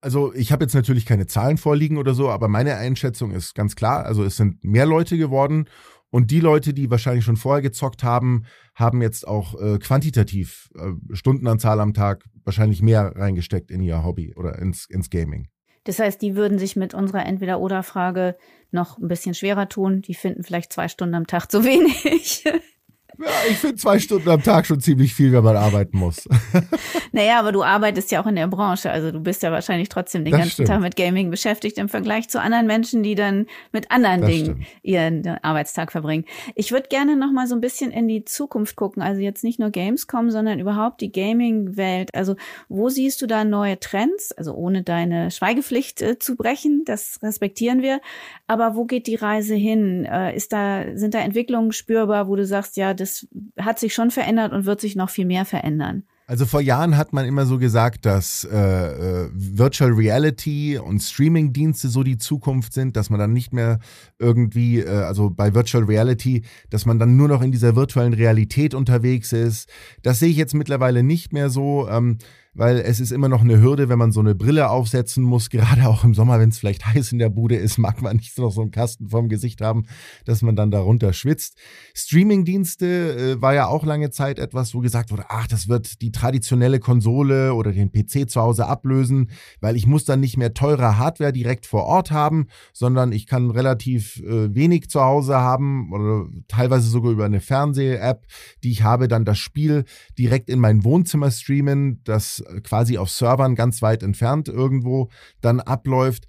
Also 0.00 0.34
ich 0.34 0.50
habe 0.50 0.64
jetzt 0.64 0.74
natürlich 0.74 1.06
keine 1.06 1.28
Zahlen 1.28 1.58
vorliegen 1.58 1.96
oder 1.96 2.14
so, 2.14 2.28
aber 2.28 2.48
meine 2.48 2.74
Einschätzung 2.76 3.30
ist 3.30 3.54
ganz 3.54 3.76
klar. 3.76 4.04
Also 4.06 4.24
es 4.24 4.36
sind 4.36 4.64
mehr 4.64 4.86
Leute 4.86 5.18
geworden 5.18 5.66
und 6.10 6.30
die 6.30 6.40
Leute, 6.40 6.74
die 6.74 6.90
wahrscheinlich 6.90 7.24
schon 7.24 7.36
vorher 7.36 7.62
gezockt 7.62 8.02
haben, 8.02 8.44
haben 8.74 9.00
jetzt 9.00 9.26
auch 9.26 9.60
äh, 9.60 9.78
quantitativ 9.78 10.68
äh, 10.74 10.92
Stundenanzahl 11.14 11.80
am 11.80 11.94
Tag 11.94 12.24
wahrscheinlich 12.44 12.82
mehr 12.82 13.12
reingesteckt 13.16 13.70
in 13.70 13.82
ihr 13.82 14.04
Hobby 14.04 14.34
oder 14.34 14.58
ins, 14.58 14.86
ins 14.86 15.10
Gaming. 15.10 15.48
Das 15.84 15.98
heißt, 15.98 16.20
die 16.20 16.36
würden 16.36 16.58
sich 16.58 16.76
mit 16.76 16.94
unserer 16.94 17.24
Entweder-Oder-Frage 17.24 18.36
noch 18.70 18.98
ein 18.98 19.08
bisschen 19.08 19.34
schwerer 19.34 19.68
tun. 19.68 20.02
Die 20.02 20.14
finden 20.14 20.42
vielleicht 20.42 20.72
zwei 20.72 20.88
Stunden 20.88 21.14
am 21.14 21.26
Tag 21.26 21.50
zu 21.50 21.64
wenig. 21.64 22.44
Ja, 23.20 23.26
ich 23.50 23.58
finde 23.58 23.76
zwei 23.76 23.98
Stunden 23.98 24.28
am 24.30 24.42
Tag 24.42 24.66
schon 24.66 24.80
ziemlich 24.80 25.14
viel, 25.14 25.32
wenn 25.32 25.44
man 25.44 25.56
arbeiten 25.56 25.98
muss. 25.98 26.26
naja, 27.12 27.38
aber 27.38 27.52
du 27.52 27.62
arbeitest 27.62 28.10
ja 28.10 28.22
auch 28.22 28.26
in 28.26 28.36
der 28.36 28.46
Branche. 28.46 28.90
Also 28.90 29.12
du 29.12 29.20
bist 29.20 29.42
ja 29.42 29.52
wahrscheinlich 29.52 29.90
trotzdem 29.90 30.24
den 30.24 30.32
das 30.32 30.40
ganzen 30.40 30.52
stimmt. 30.52 30.68
Tag 30.68 30.80
mit 30.80 30.96
Gaming 30.96 31.30
beschäftigt 31.30 31.76
im 31.76 31.90
Vergleich 31.90 32.30
zu 32.30 32.40
anderen 32.40 32.66
Menschen, 32.66 33.02
die 33.02 33.14
dann 33.14 33.46
mit 33.72 33.90
anderen 33.90 34.22
das 34.22 34.30
Dingen 34.30 34.44
stimmt. 34.46 34.66
ihren 34.82 35.26
Arbeitstag 35.42 35.92
verbringen. 35.92 36.24
Ich 36.54 36.72
würde 36.72 36.88
gerne 36.88 37.16
noch 37.16 37.30
mal 37.30 37.46
so 37.46 37.54
ein 37.54 37.60
bisschen 37.60 37.90
in 37.90 38.08
die 38.08 38.24
Zukunft 38.24 38.74
gucken. 38.76 39.02
Also 39.02 39.20
jetzt 39.20 39.44
nicht 39.44 39.58
nur 39.58 39.70
Gamescom, 39.70 40.30
sondern 40.30 40.58
überhaupt 40.58 41.02
die 41.02 41.12
Gaming-Welt. 41.12 42.14
Also 42.14 42.36
wo 42.68 42.88
siehst 42.88 43.20
du 43.20 43.26
da 43.26 43.44
neue 43.44 43.78
Trends? 43.78 44.32
Also 44.32 44.54
ohne 44.54 44.82
deine 44.82 45.30
Schweigepflicht 45.30 46.00
äh, 46.00 46.18
zu 46.18 46.36
brechen, 46.36 46.84
das 46.86 47.18
respektieren 47.22 47.82
wir. 47.82 48.00
Aber 48.46 48.76
wo 48.76 48.86
geht 48.86 49.06
die 49.06 49.16
Reise 49.16 49.54
hin? 49.54 50.06
Äh, 50.06 50.34
ist 50.34 50.54
da, 50.54 50.84
sind 50.94 51.12
da 51.12 51.18
Entwicklungen 51.18 51.72
spürbar, 51.72 52.26
wo 52.26 52.36
du 52.36 52.46
sagst, 52.46 52.78
ja, 52.78 52.94
das 52.94 53.09
das 53.10 53.26
hat 53.64 53.78
sich 53.78 53.94
schon 53.94 54.10
verändert 54.10 54.52
und 54.52 54.66
wird 54.66 54.80
sich 54.80 54.96
noch 54.96 55.10
viel 55.10 55.26
mehr 55.26 55.44
verändern. 55.44 56.04
Also 56.26 56.46
vor 56.46 56.60
Jahren 56.60 56.96
hat 56.96 57.12
man 57.12 57.26
immer 57.26 57.44
so 57.44 57.58
gesagt, 57.58 58.06
dass 58.06 58.44
äh, 58.44 58.56
äh, 58.56 59.30
Virtual 59.32 59.90
Reality 59.90 60.78
und 60.78 61.00
Streaming-Dienste 61.00 61.88
so 61.88 62.04
die 62.04 62.18
Zukunft 62.18 62.72
sind, 62.72 62.96
dass 62.96 63.10
man 63.10 63.18
dann 63.18 63.32
nicht 63.32 63.52
mehr 63.52 63.80
irgendwie, 64.20 64.78
äh, 64.78 64.88
also 64.88 65.30
bei 65.30 65.54
Virtual 65.54 65.82
Reality, 65.82 66.44
dass 66.70 66.86
man 66.86 67.00
dann 67.00 67.16
nur 67.16 67.26
noch 67.26 67.42
in 67.42 67.50
dieser 67.50 67.74
virtuellen 67.74 68.12
Realität 68.12 68.74
unterwegs 68.74 69.32
ist. 69.32 69.68
Das 70.04 70.20
sehe 70.20 70.28
ich 70.28 70.36
jetzt 70.36 70.54
mittlerweile 70.54 71.02
nicht 71.02 71.32
mehr 71.32 71.50
so. 71.50 71.88
Ähm, 71.88 72.18
weil 72.52 72.78
es 72.78 72.98
ist 72.98 73.12
immer 73.12 73.28
noch 73.28 73.42
eine 73.42 73.60
Hürde, 73.60 73.88
wenn 73.88 73.98
man 73.98 74.10
so 74.10 74.20
eine 74.20 74.34
Brille 74.34 74.70
aufsetzen 74.70 75.22
muss, 75.22 75.50
gerade 75.50 75.88
auch 75.88 76.02
im 76.02 76.14
Sommer, 76.14 76.40
wenn 76.40 76.48
es 76.48 76.58
vielleicht 76.58 76.86
heiß 76.94 77.12
in 77.12 77.18
der 77.18 77.28
Bude 77.28 77.56
ist, 77.56 77.78
mag 77.78 78.02
man 78.02 78.16
nicht 78.16 78.36
noch 78.38 78.50
so 78.50 78.60
einen 78.60 78.70
Kasten 78.70 79.08
vorm 79.08 79.28
Gesicht 79.28 79.60
haben, 79.60 79.84
dass 80.24 80.42
man 80.42 80.56
dann 80.56 80.70
darunter 80.70 81.12
schwitzt. 81.12 81.56
Streamingdienste 81.94 83.36
äh, 83.36 83.42
war 83.42 83.54
ja 83.54 83.66
auch 83.68 83.84
lange 83.84 84.10
Zeit 84.10 84.38
etwas, 84.38 84.74
wo 84.74 84.80
gesagt 84.80 85.10
wurde, 85.10 85.26
ach, 85.28 85.46
das 85.46 85.68
wird 85.68 86.02
die 86.02 86.10
traditionelle 86.10 86.80
Konsole 86.80 87.54
oder 87.54 87.72
den 87.72 87.92
PC 87.92 88.28
zu 88.28 88.40
Hause 88.40 88.66
ablösen, 88.66 89.30
weil 89.60 89.76
ich 89.76 89.86
muss 89.86 90.04
dann 90.04 90.20
nicht 90.20 90.36
mehr 90.36 90.52
teure 90.54 90.98
Hardware 90.98 91.32
direkt 91.32 91.66
vor 91.66 91.84
Ort 91.84 92.10
haben, 92.10 92.48
sondern 92.72 93.12
ich 93.12 93.26
kann 93.26 93.50
relativ 93.50 94.20
äh, 94.20 94.54
wenig 94.54 94.90
zu 94.90 95.00
Hause 95.00 95.36
haben 95.36 95.92
oder 95.92 96.26
teilweise 96.48 96.88
sogar 96.88 97.12
über 97.12 97.24
eine 97.24 97.40
Fernseh-App, 97.40 98.26
die 98.64 98.72
ich 98.72 98.82
habe, 98.82 99.06
dann 99.06 99.24
das 99.24 99.38
Spiel 99.38 99.84
direkt 100.18 100.50
in 100.50 100.58
mein 100.58 100.84
Wohnzimmer 100.84 101.30
streamen, 101.30 102.00
das 102.04 102.39
quasi 102.62 102.98
auf 102.98 103.10
Servern 103.10 103.54
ganz 103.54 103.82
weit 103.82 104.02
entfernt 104.02 104.48
irgendwo 104.48 105.10
dann 105.40 105.60
abläuft. 105.60 106.26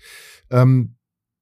Ähm, 0.50 0.95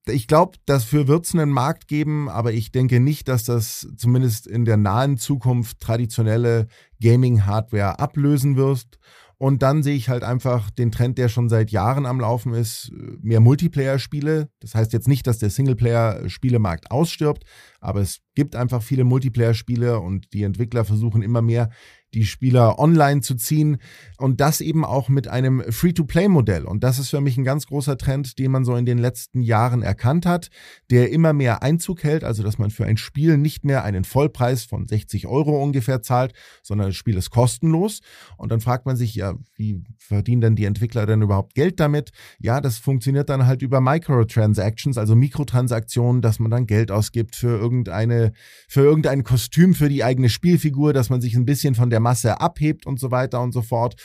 ich 0.08 0.27
glaube, 0.27 0.58
dafür 0.65 1.08
wird 1.08 1.25
es 1.25 1.34
einen 1.34 1.51
Markt 1.51 1.88
geben, 1.88 2.29
aber 2.29 2.53
ich 2.53 2.71
denke 2.71 2.99
nicht, 2.99 3.27
dass 3.27 3.43
das 3.43 3.88
zumindest 3.97 4.47
in 4.47 4.65
der 4.65 4.77
nahen 4.77 5.17
Zukunft 5.17 5.79
traditionelle 5.79 6.67
Gaming-Hardware 7.01 7.99
ablösen 7.99 8.55
wird. 8.55 8.99
Und 9.38 9.63
dann 9.63 9.84
sehe 9.84 9.95
ich 9.95 10.10
halt 10.10 10.23
einfach 10.23 10.69
den 10.69 10.91
Trend, 10.91 11.17
der 11.17 11.29
schon 11.29 11.47
seit 11.47 11.71
Jahren 11.71 12.05
am 12.05 12.19
Laufen 12.19 12.53
ist, 12.53 12.91
mehr 13.21 13.39
Multiplayer-Spiele. 13.39 14.49
Das 14.60 14.75
heißt 14.75 14.91
jetzt 14.91 15.08
nicht, 15.08 15.27
dass 15.27 15.38
der 15.38 15.49
Singleplayer-Spielemarkt 15.49 16.91
ausstirbt, 16.91 17.45
aber 17.79 18.01
es 18.01 18.19
gibt 18.36 18.58
einfach 18.58 18.84
viele 18.84 19.05
Multiplayer-Spiele 19.05 20.01
und 20.01 20.34
die 20.34 20.43
Entwickler 20.43 20.84
versuchen 20.84 21.21
immer 21.21 21.41
mehr 21.41 21.69
die 22.13 22.26
Spieler 22.26 22.80
online 22.80 23.22
zu 23.22 23.36
ziehen 23.36 23.78
und 24.17 24.41
das 24.41 24.62
eben 24.62 24.84
auch 24.84 25.10
mit 25.10 25.28
einem 25.28 25.63
Free-to-Play-Modell. 25.72 26.65
Und 26.65 26.84
das 26.84 27.00
ist 27.00 27.10
für 27.10 27.22
mich 27.22 27.38
ein 27.38 27.43
ganz 27.43 27.67
großer 27.67 27.98
Trend, 27.98 28.39
den 28.39 28.52
man 28.52 28.65
so 28.65 28.76
in 28.76 28.86
den 28.86 28.98
letzten 28.98 29.41
Jahren 29.41 29.82
erkannt 29.82 30.26
hat, 30.26 30.50
der 30.89 31.12
immer 31.12 31.34
mehr 31.34 31.63
Einzug 31.63 32.04
hält, 32.04 32.24
also 32.24 32.43
dass 32.43 32.58
man 32.58 32.72
für 32.72 32.86
ein 32.86 32.98
Spiel 32.98 33.38
nicht 33.38 33.63
mehr 33.63 33.84
einen 33.84 34.04
Vollpreis 34.04 34.63
von 34.63 34.88
60 34.88 35.28
Euro 35.28 35.62
ungefähr 35.62 36.02
zahlt, 36.02 36.34
sondern 36.63 36.88
das 36.88 36.95
Spiel 36.95 37.17
ist 37.17 37.30
kostenlos. 37.30 38.00
Und 38.38 38.52
dann 38.52 38.62
fragt 38.62 38.86
man 38.86 38.95
sich, 38.95 39.15
ja, 39.15 39.36
wie 39.56 39.84
verdienen 39.98 40.41
denn 40.41 40.56
die 40.56 40.65
Entwickler 40.65 41.06
denn 41.06 41.22
überhaupt 41.22 41.54
Geld 41.54 41.80
damit? 41.80 42.12
Ja, 42.39 42.62
das 42.62 42.78
funktioniert 42.78 43.30
dann 43.30 43.45
halt 43.45 43.62
über 43.62 43.82
Microtransactions, 43.82 44.98
also 44.98 45.15
Mikrotransaktionen, 45.15 46.22
dass 46.22 46.39
man 46.39 46.52
dann 46.52 46.67
Geld 46.67 46.91
ausgibt 46.91 47.36
für 47.36 47.58
irgendeine, 47.58 48.34
für 48.67 48.82
irgendein 48.82 49.24
Kostüm 49.24 49.74
für 49.74 49.89
die 49.89 50.04
eigene 50.04 50.30
Spielfigur, 50.30 50.93
dass 50.93 51.10
man 51.10 51.22
sich 51.22 51.36
ein 51.36 51.45
bisschen 51.45 51.76
von 51.76 51.89
der 51.89 51.98
der 51.99 52.01
Masse 52.01 52.39
abhebt 52.39 52.85
und 52.85 52.99
so 52.99 53.12
weiter 53.12 53.41
und 53.41 53.51
so 53.51 53.62
fort. 53.62 53.95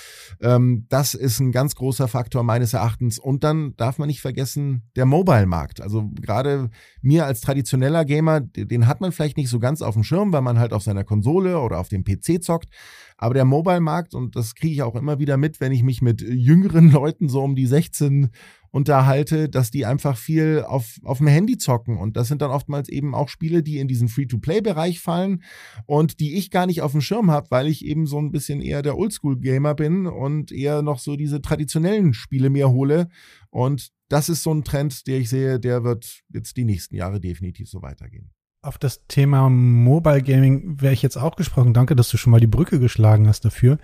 Ähm, 0.41 0.87
das 0.89 1.15
ist 1.15 1.39
ein 1.41 1.53
ganz 1.53 1.77
großer 1.77 2.09
Faktor 2.09 2.43
meines 2.43 2.75
Erachtens. 2.75 3.19
Und 3.19 3.45
dann 3.45 3.75
darf 3.77 3.99
man 3.99 4.09
nicht 4.09 4.21
vergessen, 4.21 4.83
der 4.97 5.07
Mobile-Markt. 5.07 5.81
Also 5.81 6.11
gerade 6.21 6.71
mir 7.01 7.25
als 7.25 7.41
traditioneller 7.41 8.05
Gamer, 8.05 8.41
den 8.41 8.87
hat 8.87 9.01
man 9.01 9.13
vielleicht 9.13 9.37
nicht 9.37 9.49
so 9.49 9.61
ganz 9.61 9.81
auf 9.81 9.95
dem 9.95 10.03
Schirm, 10.03 10.33
weil 10.33 10.43
man 10.43 10.59
halt 10.59 10.73
auf 10.73 10.83
seiner 10.83 11.05
Konsole 11.05 11.61
oder 11.61 11.79
auf 11.79 11.89
dem 11.89 12.05
PC 12.05 12.43
zockt. 12.43 12.69
Aber 13.17 13.35
der 13.35 13.45
Mobile-Markt, 13.45 14.15
und 14.15 14.35
das 14.35 14.55
kriege 14.55 14.75
ich 14.75 14.83
auch 14.83 14.97
immer 14.97 15.21
wieder 15.21 15.37
mit, 15.37 15.61
wenn 15.61 15.73
ich 15.73 15.85
mich 15.85 16.03
mit 16.03 16.21
jüngeren 16.21 16.91
Leuten 16.93 17.29
so 17.29 17.43
um 17.43 17.55
die 17.55 17.67
16 17.67 18.31
unterhalte, 18.75 19.49
dass 19.49 19.71
die 19.71 19.87
einfach 19.87 20.17
viel 20.17 20.65
auf, 20.67 20.99
auf 21.05 21.19
dem 21.19 21.29
Handy 21.29 21.59
zocken. 21.59 21.97
Und 21.97 22.17
das 22.17 22.27
sind 22.27 22.43
dann 22.43 22.51
oftmals 22.51 22.89
eben 22.89 23.15
auch 23.15 23.29
Spiele, 23.29 23.63
die 23.63 23.79
in 23.79 23.87
diesen 23.87 24.09
Free-to-Play-Bereich 24.09 24.99
fallen 24.99 25.45
und 25.87 26.19
die 26.19 26.37
ich 26.37 26.51
gar 26.51 26.67
nicht 26.67 26.83
auf 26.83 26.91
dem 26.91 27.01
Schirm 27.01 27.31
habe, 27.31 27.53
weil 27.53 27.69
ich 27.69 27.85
eben 27.85 28.09
so 28.09 28.19
ein 28.19 28.33
bisschen 28.33 28.61
eher 28.61 28.83
der 28.83 28.99
Oldschool-Gamer 28.99 29.77
bin 29.77 30.09
und 30.09 30.51
eher 30.51 30.83
noch 30.83 30.99
so 30.99 31.15
diese 31.15 31.41
traditionellen 31.41 32.15
Spiele 32.15 32.51
mir 32.51 32.69
hole. 32.71 33.07
Und 33.51 33.93
das 34.09 34.29
ist 34.29 34.43
so 34.43 34.53
ein 34.53 34.65
Trend, 34.65 35.07
der 35.07 35.21
ich 35.21 35.29
sehe, 35.29 35.61
der 35.61 35.85
wird 35.85 36.23
jetzt 36.33 36.57
die 36.57 36.65
nächsten 36.65 36.97
Jahre 36.97 37.21
definitiv 37.21 37.69
so 37.69 37.81
weitergehen. 37.81 38.33
Auf 38.61 38.79
das 38.79 39.07
Thema 39.07 39.49
Mobile 39.51 40.23
Gaming 40.23 40.81
wäre 40.81 40.95
ich 40.95 41.03
jetzt 41.03 41.17
auch 41.17 41.37
gesprochen. 41.37 41.75
Danke, 41.75 41.95
dass 41.95 42.09
du 42.09 42.17
schon 42.17 42.33
mal 42.33 42.41
die 42.41 42.49
Brücke 42.49 42.81
geschlagen 42.81 43.29
hast 43.29 43.45
dafür. 43.45 43.79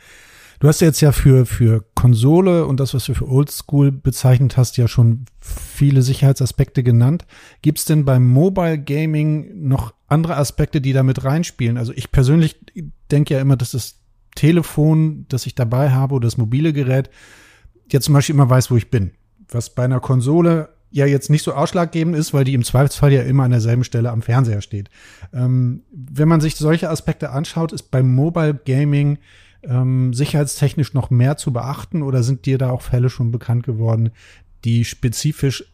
Du 0.60 0.68
hast 0.68 0.80
jetzt 0.82 1.00
ja 1.00 1.10
für, 1.10 1.46
für 1.46 1.86
Konsole 1.94 2.66
und 2.66 2.80
das, 2.80 2.92
was 2.92 3.06
du 3.06 3.14
für 3.14 3.26
Oldschool 3.26 3.90
bezeichnet 3.90 4.58
hast, 4.58 4.76
ja 4.76 4.88
schon 4.88 5.24
viele 5.40 6.02
Sicherheitsaspekte 6.02 6.82
genannt. 6.82 7.24
Gibt 7.62 7.78
es 7.78 7.86
denn 7.86 8.04
beim 8.04 8.28
Mobile 8.28 8.78
Gaming 8.78 9.66
noch 9.66 9.94
andere 10.06 10.36
Aspekte, 10.36 10.82
die 10.82 10.92
da 10.92 11.02
mit 11.02 11.24
reinspielen? 11.24 11.78
Also 11.78 11.94
ich 11.94 12.12
persönlich 12.12 12.60
denke 13.10 13.34
ja 13.34 13.40
immer, 13.40 13.56
dass 13.56 13.70
das 13.70 14.00
Telefon, 14.34 15.24
das 15.30 15.46
ich 15.46 15.54
dabei 15.54 15.92
habe 15.92 16.14
oder 16.14 16.26
das 16.26 16.36
mobile 16.36 16.74
Gerät, 16.74 17.08
jetzt 17.90 18.04
zum 18.04 18.12
Beispiel 18.12 18.34
immer 18.34 18.50
weiß, 18.50 18.70
wo 18.70 18.76
ich 18.76 18.90
bin. 18.90 19.12
Was 19.48 19.74
bei 19.74 19.84
einer 19.84 20.00
Konsole 20.00 20.68
ja 20.90 21.06
jetzt 21.06 21.30
nicht 21.30 21.42
so 21.42 21.54
ausschlaggebend 21.54 22.14
ist, 22.14 22.34
weil 22.34 22.44
die 22.44 22.54
im 22.54 22.64
Zweifelsfall 22.64 23.14
ja 23.14 23.22
immer 23.22 23.44
an 23.44 23.50
derselben 23.50 23.84
Stelle 23.84 24.10
am 24.10 24.20
Fernseher 24.20 24.60
steht. 24.60 24.90
Ähm, 25.32 25.84
wenn 25.90 26.28
man 26.28 26.42
sich 26.42 26.56
solche 26.56 26.90
Aspekte 26.90 27.30
anschaut, 27.30 27.72
ist 27.72 27.90
beim 27.90 28.14
Mobile 28.14 28.60
Gaming 28.66 29.16
ähm, 29.62 30.12
sicherheitstechnisch 30.14 30.94
noch 30.94 31.10
mehr 31.10 31.36
zu 31.36 31.52
beachten 31.52 32.02
oder 32.02 32.22
sind 32.22 32.46
dir 32.46 32.58
da 32.58 32.70
auch 32.70 32.82
Fälle 32.82 33.10
schon 33.10 33.30
bekannt 33.30 33.64
geworden, 33.64 34.10
die 34.64 34.84
spezifisch 34.84 35.64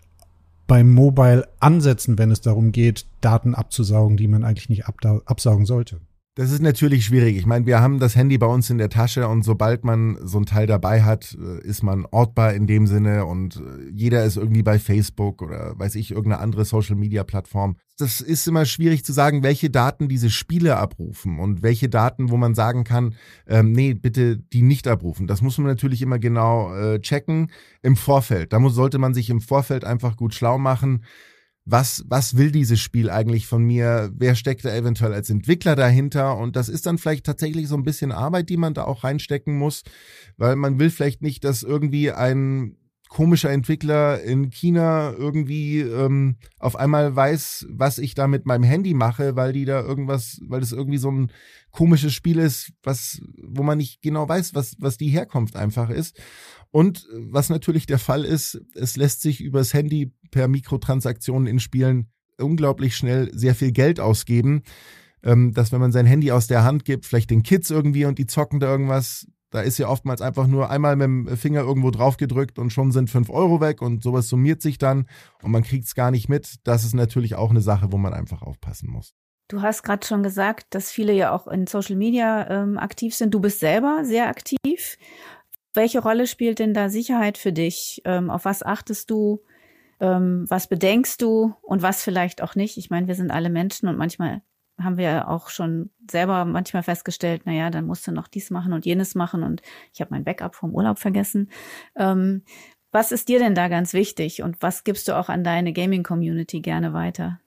beim 0.67 0.93
Mobile 0.93 1.49
ansetzen, 1.61 2.19
wenn 2.19 2.31
es 2.31 2.41
darum 2.41 2.73
geht, 2.73 3.07
Daten 3.21 3.55
abzusaugen, 3.55 4.17
die 4.17 4.29
man 4.29 4.45
eigentlich 4.45 4.69
nicht 4.69 4.87
absaugen 4.87 5.67
sollte? 5.67 6.01
Das 6.37 6.51
ist 6.51 6.61
natürlich 6.61 7.07
schwierig. 7.07 7.39
Ich 7.39 7.47
meine, 7.47 7.65
wir 7.65 7.81
haben 7.81 7.99
das 7.99 8.15
Handy 8.15 8.37
bei 8.37 8.47
uns 8.47 8.69
in 8.69 8.77
der 8.77 8.91
Tasche 8.91 9.27
und 9.27 9.43
sobald 9.43 9.85
man 9.85 10.19
so 10.23 10.39
ein 10.39 10.45
Teil 10.45 10.67
dabei 10.67 11.03
hat, 11.03 11.35
äh, 11.41 11.67
ist 11.67 11.83
man 11.83 12.05
ortbar 12.11 12.53
in 12.53 12.67
dem 12.67 12.87
Sinne 12.87 13.25
und 13.25 13.57
äh, 13.57 13.91
jeder 13.91 14.23
ist 14.23 14.37
irgendwie 14.37 14.63
bei 14.63 14.79
Facebook 14.79 15.41
oder 15.41 15.79
weiß 15.79 15.95
ich, 15.95 16.11
irgendeine 16.11 16.43
andere 16.43 16.67
Social 16.67 16.95
Media 16.95 17.25
Plattform. 17.25 17.77
Das 17.99 18.21
ist 18.21 18.47
immer 18.47 18.67
schwierig 18.67 19.05
zu 19.05 19.13
sagen, 19.13 19.43
welche 19.43 19.71
Daten 19.71 20.09
diese 20.09 20.31
Spiele 20.31 20.77
abrufen 20.77 21.39
und 21.39 21.63
welche 21.63 21.89
Daten, 21.89 22.31
wo 22.31 22.37
man 22.37 22.55
sagen 22.55 22.85
kann, 22.85 23.15
ähm, 23.47 23.73
nee, 23.73 23.95
bitte 23.95 24.37
die 24.37 24.63
nicht 24.63 24.87
abrufen. 24.87 25.27
Das 25.27 25.41
muss 25.41 25.57
man 25.59 25.67
natürlich 25.67 26.03
immer 26.03 26.19
genau 26.19 26.75
äh, 26.75 27.01
checken 27.01 27.51
im 27.83 27.97
Vorfeld. 27.97 28.53
Da 28.53 28.59
muss, 28.59 28.75
sollte 28.75 28.99
man 28.99 29.15
sich 29.15 29.31
im 29.31 29.41
Vorfeld 29.41 29.85
einfach 29.85 30.17
gut 30.17 30.35
schlau 30.35 30.59
machen 30.59 31.03
was, 31.67 32.05
was 32.09 32.37
will 32.37 32.53
dieses 32.53 32.81
Spiel 32.81 33.11
eigentlich 33.11 33.47
von 33.49 33.63
mir? 33.63 34.11
Wer 34.17 34.37
steckt 34.37 34.65
da 34.65 34.75
eventuell 34.75 35.13
als 35.13 35.29
Entwickler 35.31 35.75
dahinter? 35.75 36.39
Und 36.39 36.55
das 36.55 36.69
ist 36.69 36.87
dann 36.87 36.97
vielleicht 36.97 37.27
tatsächlich 37.27 37.67
so 37.67 37.77
ein 37.77 37.83
bisschen 37.83 38.13
Arbeit, 38.13 38.49
die 38.49 38.57
man 38.57 38.73
da 38.73 38.85
auch 38.85 39.03
reinstecken 39.03 39.59
muss, 39.59 39.83
weil 40.37 40.55
man 40.55 40.79
will 40.79 40.91
vielleicht 40.91 41.23
nicht, 41.23 41.43
dass 41.43 41.65
irgendwie 41.65 42.13
ein 42.13 42.77
komischer 43.09 43.51
Entwickler 43.51 44.23
in 44.23 44.51
China 44.51 45.13
irgendwie 45.13 45.81
ähm, 45.81 46.37
auf 46.59 46.77
einmal 46.77 47.15
weiß, 47.15 47.67
was 47.71 47.99
ich 47.99 48.15
da 48.15 48.27
mit 48.27 48.47
meinem 48.47 48.65
Handy 48.65 48.95
mache, 48.95 49.37
weil 49.37 49.53
die 49.53 49.65
da 49.65 49.81
irgendwas, 49.81 50.41
weil 50.47 50.61
das 50.61 50.73
irgendwie 50.73 50.99
so 50.99 51.11
ein 51.11 51.31
komisches 51.71 52.13
Spiel 52.15 52.39
ist, 52.39 52.73
was, 52.83 53.21
wo 53.43 53.63
man 53.63 53.79
nicht 53.79 54.03
genau 54.03 54.29
weiß, 54.29 54.55
was, 54.55 54.77
was 54.79 54.97
die 54.97 55.09
Herkunft 55.09 55.57
einfach 55.57 55.91
ist. 55.91 56.21
Und 56.71 57.07
was 57.13 57.49
natürlich 57.49 57.87
der 57.87 57.99
Fall 57.99 58.25
ist, 58.25 58.61
es 58.75 58.97
lässt 58.97 59.23
sich 59.23 59.41
übers 59.41 59.73
Handy 59.73 60.13
per 60.31 60.49
Mikrotransaktionen 60.49 61.47
in 61.47 61.61
Spielen 61.61 62.11
unglaublich 62.39 62.97
schnell 62.97 63.31
sehr 63.33 63.55
viel 63.55 63.73
Geld 63.73 64.01
ausgeben. 64.01 64.63
Ähm, 65.23 65.53
dass 65.53 65.73
wenn 65.73 65.81
man 65.81 65.93
sein 65.93 66.07
Handy 66.07 66.31
aus 66.31 66.47
der 66.47 66.65
Hand 66.65 66.85
gibt, 66.85 67.07
vielleicht 67.07 67.31
den 67.31 67.43
Kids 67.43 67.71
irgendwie 67.71 68.05
und 68.05 68.19
die 68.19 68.27
zocken 68.27 68.61
da 68.61 68.71
irgendwas, 68.71 69.27
da 69.51 69.61
ist 69.61 69.79
ja 69.79 69.89
oftmals 69.89 70.21
einfach 70.21 70.47
nur 70.47 70.71
einmal 70.71 70.97
mit 70.97 71.07
dem 71.07 71.37
Finger 71.37 71.61
irgendwo 71.61 71.91
drauf 71.91 72.17
gedrückt 72.17 72.59
und 72.59 72.71
schon 72.71 72.93
sind 72.93 73.11
fünf 73.11 73.31
Euro 73.31 73.61
weg 73.61 73.81
und 73.83 74.03
sowas 74.03 74.29
summiert 74.29 74.61
sich 74.61 74.79
dann 74.79 75.07
und 75.43 75.51
man 75.51 75.63
kriegt 75.63 75.85
es 75.85 75.95
gar 75.95 76.11
nicht 76.11 76.29
mit. 76.29 76.57
Das 76.65 76.85
ist 76.85 76.95
natürlich 76.95 77.37
auch 77.37 77.51
eine 77.51 77.61
Sache, 77.61 77.93
wo 77.93 77.97
man 77.97 78.13
einfach 78.13 78.43
aufpassen 78.43 78.91
muss. 78.91 79.15
Du 79.49 79.63
hast 79.63 79.85
gerade 79.85 80.05
schon 80.05 80.25
gesagt, 80.25 80.67
dass 80.71 80.91
viele 80.91 81.13
ja 81.13 81.33
auch 81.33 81.47
in 81.47 81.69
Social 81.69 81.95
Media 81.95 82.51
ähm, 82.51 82.79
aktiv 82.79 83.15
sind. 83.15 83.33
Du 83.33 83.41
bist 83.41 83.61
selber 83.61 84.01
sehr 84.05 84.29
aktiv. 84.29 84.99
Welche 85.73 86.01
Rolle 86.01 86.27
spielt 86.27 86.59
denn 86.59 86.75
da 86.75 86.89
Sicherheit 86.89 87.39
für 87.39 87.53
dich? 87.53 88.03
Ähm, 88.05 88.29
auf 88.29 88.45
was 88.45 88.65
achtest 88.65 89.11
du? 89.11 89.43
Ähm, 90.01 90.47
was 90.49 90.67
bedenkst 90.67 91.23
du 91.23 91.55
und 91.63 91.83
was 91.83 92.03
vielleicht 92.03 92.43
auch 92.43 92.57
nicht? 92.57 92.77
Ich 92.77 92.91
meine, 92.91 93.07
wir 93.07 93.15
sind 93.15 93.31
alle 93.31 93.49
Menschen 93.49 93.89
und 93.89 93.97
manchmal 93.97 94.43
haben 94.79 94.99
wir 94.99 95.29
auch 95.29 95.49
schon 95.49 95.91
selber 96.11 96.45
manchmal 96.45 96.83
festgestellt, 96.83 97.43
na 97.45 97.53
ja, 97.53 97.71
dann 97.71 97.87
musst 97.87 98.07
du 98.07 98.13
noch 98.13 98.29
dies 98.29 98.51
machen 98.51 98.73
und 98.73 98.85
jenes 98.85 99.15
machen 99.15 99.43
und 99.43 99.63
ich 99.93 100.01
habe 100.01 100.11
mein 100.13 100.25
Backup 100.25 100.55
vom 100.55 100.75
Urlaub 100.75 100.99
vergessen. 100.99 101.51
Ähm, 101.97 102.43
was 102.93 103.13
ist 103.13 103.29
dir 103.29 103.39
denn 103.39 103.55
da 103.55 103.69
ganz 103.69 103.93
wichtig 103.93 104.43
und 104.43 104.61
was 104.61 104.85
gibst 104.85 105.09
du 105.09 105.17
auch 105.17 105.29
an 105.29 105.45
deine 105.45 105.73
Gaming-Community 105.73 106.61
gerne 106.61 106.93
weiter? 106.93 107.41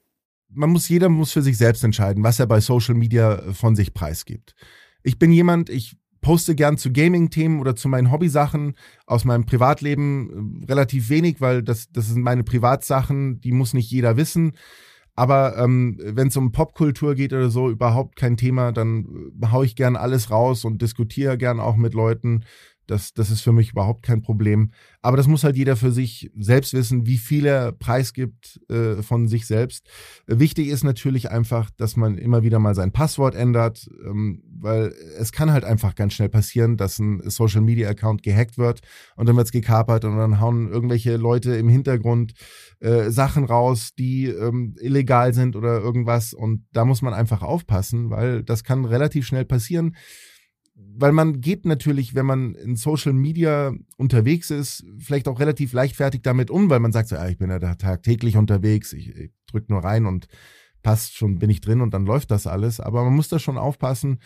Man 0.50 0.72
muss, 0.72 0.90
jeder 0.90 1.10
muss 1.10 1.32
für 1.32 1.42
sich 1.42 1.58
selbst 1.58 1.84
entscheiden, 1.84 2.24
was 2.24 2.40
er 2.40 2.48
bei 2.48 2.60
Social 2.60 2.96
Media 2.96 3.42
von 3.54 3.76
sich 3.76 3.94
preisgibt. 3.94 4.56
Ich 5.04 5.20
bin 5.20 5.32
jemand, 5.32 5.70
ich 5.70 5.96
poste 6.22 6.56
gern 6.56 6.78
zu 6.78 6.92
Gaming-Themen 6.92 7.60
oder 7.60 7.76
zu 7.76 7.88
meinen 7.88 8.12
Hobbysachen 8.12 8.76
aus 9.06 9.26
meinem 9.26 9.46
Privatleben 9.46 10.62
äh, 10.64 10.66
relativ 10.66 11.10
wenig, 11.10 11.40
weil 11.42 11.64
das, 11.64 11.92
das 11.92 12.08
sind 12.08 12.24
meine 12.24 12.44
Privatsachen, 12.44 13.40
die 13.42 13.52
muss 13.52 13.74
nicht 13.74 13.90
jeder 13.90 14.18
wissen. 14.18 14.54
Aber 15.20 15.58
ähm, 15.58 15.98
wenn 16.02 16.30
es 16.30 16.38
um 16.38 16.54
Popkultur 16.54 17.14
geht 17.14 17.34
oder 17.34 17.50
so, 17.50 17.70
überhaupt 17.70 18.16
kein 18.16 18.38
Thema, 18.38 18.72
dann 18.72 19.34
äh, 19.42 19.48
haue 19.48 19.66
ich 19.66 19.76
gern 19.76 19.98
alles 19.98 20.32
raus 20.32 20.64
und 20.64 20.82
diskutiere 20.82 21.38
gern 21.38 21.60
auch 21.60 21.76
mit 21.76 21.94
Leuten. 21.94 22.46
Das, 22.88 23.14
das 23.14 23.30
ist 23.30 23.42
für 23.42 23.52
mich 23.52 23.72
überhaupt 23.72 24.02
kein 24.04 24.22
Problem. 24.22 24.72
Aber 25.02 25.18
das 25.18 25.28
muss 25.28 25.44
halt 25.44 25.58
jeder 25.58 25.76
für 25.76 25.92
sich 25.92 26.32
selbst 26.38 26.74
wissen, 26.74 27.06
wie 27.06 27.18
viel 27.18 27.46
er 27.46 27.74
preisgibt 27.74 28.62
äh, 28.70 29.04
von 29.04 29.28
sich 29.28 29.46
selbst. 29.46 29.90
Wichtig 30.26 30.70
ist 30.70 30.86
natürlich 30.86 31.30
einfach, 31.30 31.70
dass 31.70 31.98
man 31.98 32.18
immer 32.18 32.42
wieder 32.42 32.60
mal 32.60 32.74
sein 32.74 32.94
Passwort 32.94 33.36
ändert, 33.36 33.90
ähm, 34.06 34.42
weil 34.60 34.94
es 35.18 35.32
kann 35.32 35.52
halt 35.52 35.64
einfach 35.64 35.96
ganz 35.96 36.14
schnell 36.14 36.30
passieren, 36.30 36.78
dass 36.78 37.00
ein 37.00 37.22
Social 37.30 37.62
Media 37.62 37.90
Account 37.90 38.24
gehackt 38.24 38.58
wird 38.58 38.82
und 39.16 39.28
dann 39.28 39.36
wird 39.36 39.48
es 39.48 39.52
gekapert 39.52 40.06
und 40.06 40.18
dann 40.18 40.40
hauen 40.40 40.70
irgendwelche 40.70 41.18
Leute 41.18 41.56
im 41.56 41.70
Hintergrund 41.70 42.34
äh, 42.80 43.10
Sachen 43.10 43.46
raus, 43.46 43.92
die 43.98 44.26
ähm, 44.26 44.76
illegal 44.80 45.34
sind 45.34 45.56
oder 45.56 45.80
irgendwas. 45.80 46.34
Und 46.34 46.66
da 46.72 46.86
muss 46.86 47.02
man 47.02 47.14
einfach 47.14 47.42
aufpassen, 47.42 48.10
weil 48.10 48.44
das 48.44 48.64
kann 48.64 48.86
relativ 48.86 49.26
schnell 49.26 49.46
passieren 49.46 49.96
weil 50.96 51.12
man 51.12 51.42
geht 51.42 51.66
natürlich, 51.66 52.16
wenn 52.16 52.26
man 52.26 52.56
in 52.56 52.76
Social 52.76 53.14
Media 53.14 53.74
unterwegs 53.98 54.50
ist, 54.50 54.86
vielleicht 54.98 55.28
auch 55.28 55.40
relativ 55.40 55.74
leichtfertig 55.74 56.22
damit 56.22 56.50
um, 56.50 56.70
weil 56.70 56.80
man 56.80 56.92
sagt 56.92 57.10
so, 57.10 57.16
ja, 57.16 57.28
ich 57.28 57.38
bin 57.38 57.50
ja 57.50 57.60
da 57.60 57.76
tagtäglich 57.76 58.38
unterwegs, 58.38 58.94
ich, 58.94 59.16
ich 59.16 59.32
drück 59.48 59.70
nur 59.70 59.84
rein 59.84 60.06
und 60.06 60.28
passt 60.82 61.16
schon, 61.16 61.40
bin 61.40 61.50
ich 61.50 61.62
drin 61.62 61.82
und 61.82 61.94
dann 61.94 62.06
läuft 62.06 62.32
das 62.32 62.48
alles. 62.48 62.80
Aber 62.80 63.04
man 63.04 63.16
muss 63.16 63.30
da 63.30 63.40
schon 63.40 63.58
aufpassen, 63.58 64.20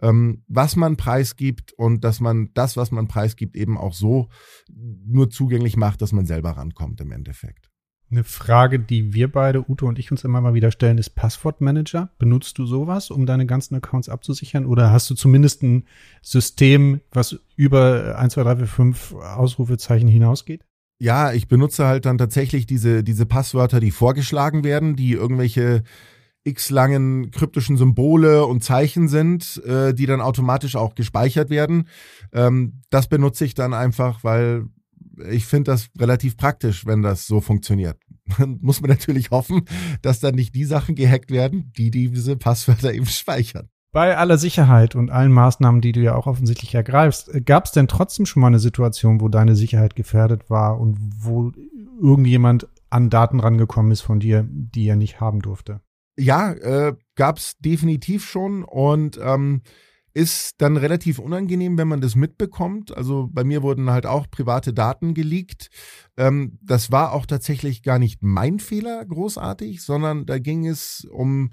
ähm, 0.00 0.42
was 0.48 0.76
man 0.76 0.96
preisgibt 0.96 1.72
und 1.72 2.04
dass 2.04 2.20
man 2.20 2.50
das, 2.54 2.76
was 2.76 2.90
man 2.90 3.08
preisgibt, 3.08 3.56
eben 3.56 3.78
auch 3.78 3.94
so 3.94 4.28
nur 4.68 5.30
zugänglich 5.30 5.76
macht, 5.76 6.02
dass 6.02 6.12
man 6.12 6.26
selber 6.26 6.50
rankommt 6.50 7.00
im 7.00 7.12
Endeffekt. 7.12 7.70
Eine 8.08 8.22
Frage, 8.22 8.78
die 8.78 9.14
wir 9.14 9.32
beide, 9.32 9.68
Ute 9.68 9.84
und 9.84 9.98
ich, 9.98 10.12
uns 10.12 10.22
immer 10.22 10.40
mal 10.40 10.54
wieder 10.54 10.70
stellen, 10.70 10.96
ist 10.96 11.16
Passwortmanager. 11.16 12.10
Benutzt 12.18 12.56
du 12.56 12.64
sowas, 12.64 13.10
um 13.10 13.26
deine 13.26 13.46
ganzen 13.46 13.74
Accounts 13.74 14.08
abzusichern? 14.08 14.64
Oder 14.64 14.92
hast 14.92 15.10
du 15.10 15.16
zumindest 15.16 15.64
ein 15.64 15.86
System, 16.22 17.00
was 17.10 17.40
über 17.56 18.16
1, 18.16 18.34
2, 18.34 18.42
3, 18.44 18.56
4, 18.58 18.66
5 18.68 19.12
Ausrufezeichen 19.14 20.06
hinausgeht? 20.06 20.64
Ja, 20.98 21.32
ich 21.32 21.46
benutze 21.46 21.86
halt 21.86 22.06
dann 22.06 22.16
tatsächlich 22.16 22.66
diese, 22.66 23.04
diese 23.04 23.26
Passwörter, 23.26 23.80
die 23.80 23.90
vorgeschlagen 23.90 24.64
werden, 24.64 24.96
die 24.96 25.12
irgendwelche 25.12 25.82
x-langen 26.44 27.32
kryptischen 27.32 27.76
Symbole 27.76 28.46
und 28.46 28.62
Zeichen 28.62 29.08
sind, 29.08 29.62
äh, 29.64 29.92
die 29.92 30.06
dann 30.06 30.20
automatisch 30.20 30.76
auch 30.76 30.94
gespeichert 30.94 31.50
werden. 31.50 31.88
Ähm, 32.32 32.80
das 32.88 33.08
benutze 33.08 33.44
ich 33.44 33.54
dann 33.54 33.74
einfach, 33.74 34.22
weil 34.24 34.66
ich 35.28 35.44
finde 35.44 35.72
das 35.72 35.88
relativ 35.98 36.36
praktisch, 36.36 36.86
wenn 36.86 37.02
das 37.02 37.26
so 37.26 37.40
funktioniert. 37.40 37.98
Muss 38.60 38.80
man 38.80 38.90
natürlich 38.90 39.30
hoffen, 39.30 39.62
dass 40.02 40.20
dann 40.20 40.34
nicht 40.34 40.54
die 40.54 40.64
Sachen 40.64 40.94
gehackt 40.94 41.30
werden, 41.30 41.72
die 41.76 41.90
diese 41.90 42.36
Passwörter 42.36 42.94
eben 42.94 43.06
speichern. 43.06 43.68
Bei 43.96 44.18
aller 44.18 44.36
Sicherheit 44.36 44.94
und 44.94 45.10
allen 45.10 45.32
Maßnahmen, 45.32 45.80
die 45.80 45.92
du 45.92 46.00
ja 46.00 46.16
auch 46.16 46.26
offensichtlich 46.26 46.74
ergreifst, 46.74 47.30
gab 47.46 47.64
es 47.64 47.72
denn 47.72 47.88
trotzdem 47.88 48.26
schon 48.26 48.42
mal 48.42 48.48
eine 48.48 48.58
Situation, 48.58 49.22
wo 49.22 49.30
deine 49.30 49.56
Sicherheit 49.56 49.96
gefährdet 49.96 50.50
war 50.50 50.78
und 50.78 50.98
wo 51.16 51.50
irgendjemand 51.98 52.68
an 52.90 53.08
Daten 53.08 53.40
rangekommen 53.40 53.90
ist 53.92 54.02
von 54.02 54.20
dir, 54.20 54.46
die 54.50 54.86
er 54.86 54.96
nicht 54.96 55.22
haben 55.22 55.40
durfte? 55.40 55.80
Ja, 56.18 56.52
äh, 56.52 56.94
gab 57.14 57.38
es 57.38 57.56
definitiv 57.56 58.28
schon 58.28 58.64
und 58.64 59.18
ähm, 59.18 59.62
ist 60.12 60.60
dann 60.60 60.76
relativ 60.76 61.18
unangenehm, 61.18 61.78
wenn 61.78 61.88
man 61.88 62.02
das 62.02 62.16
mitbekommt. 62.16 62.94
Also 62.94 63.30
bei 63.32 63.44
mir 63.44 63.62
wurden 63.62 63.88
halt 63.88 64.04
auch 64.04 64.30
private 64.30 64.74
Daten 64.74 65.14
geleakt. 65.14 65.70
Ähm, 66.18 66.58
das 66.60 66.92
war 66.92 67.14
auch 67.14 67.24
tatsächlich 67.24 67.82
gar 67.82 67.98
nicht 67.98 68.22
mein 68.22 68.58
Fehler 68.58 69.02
großartig, 69.06 69.82
sondern 69.82 70.26
da 70.26 70.38
ging 70.38 70.66
es 70.66 71.06
um 71.10 71.48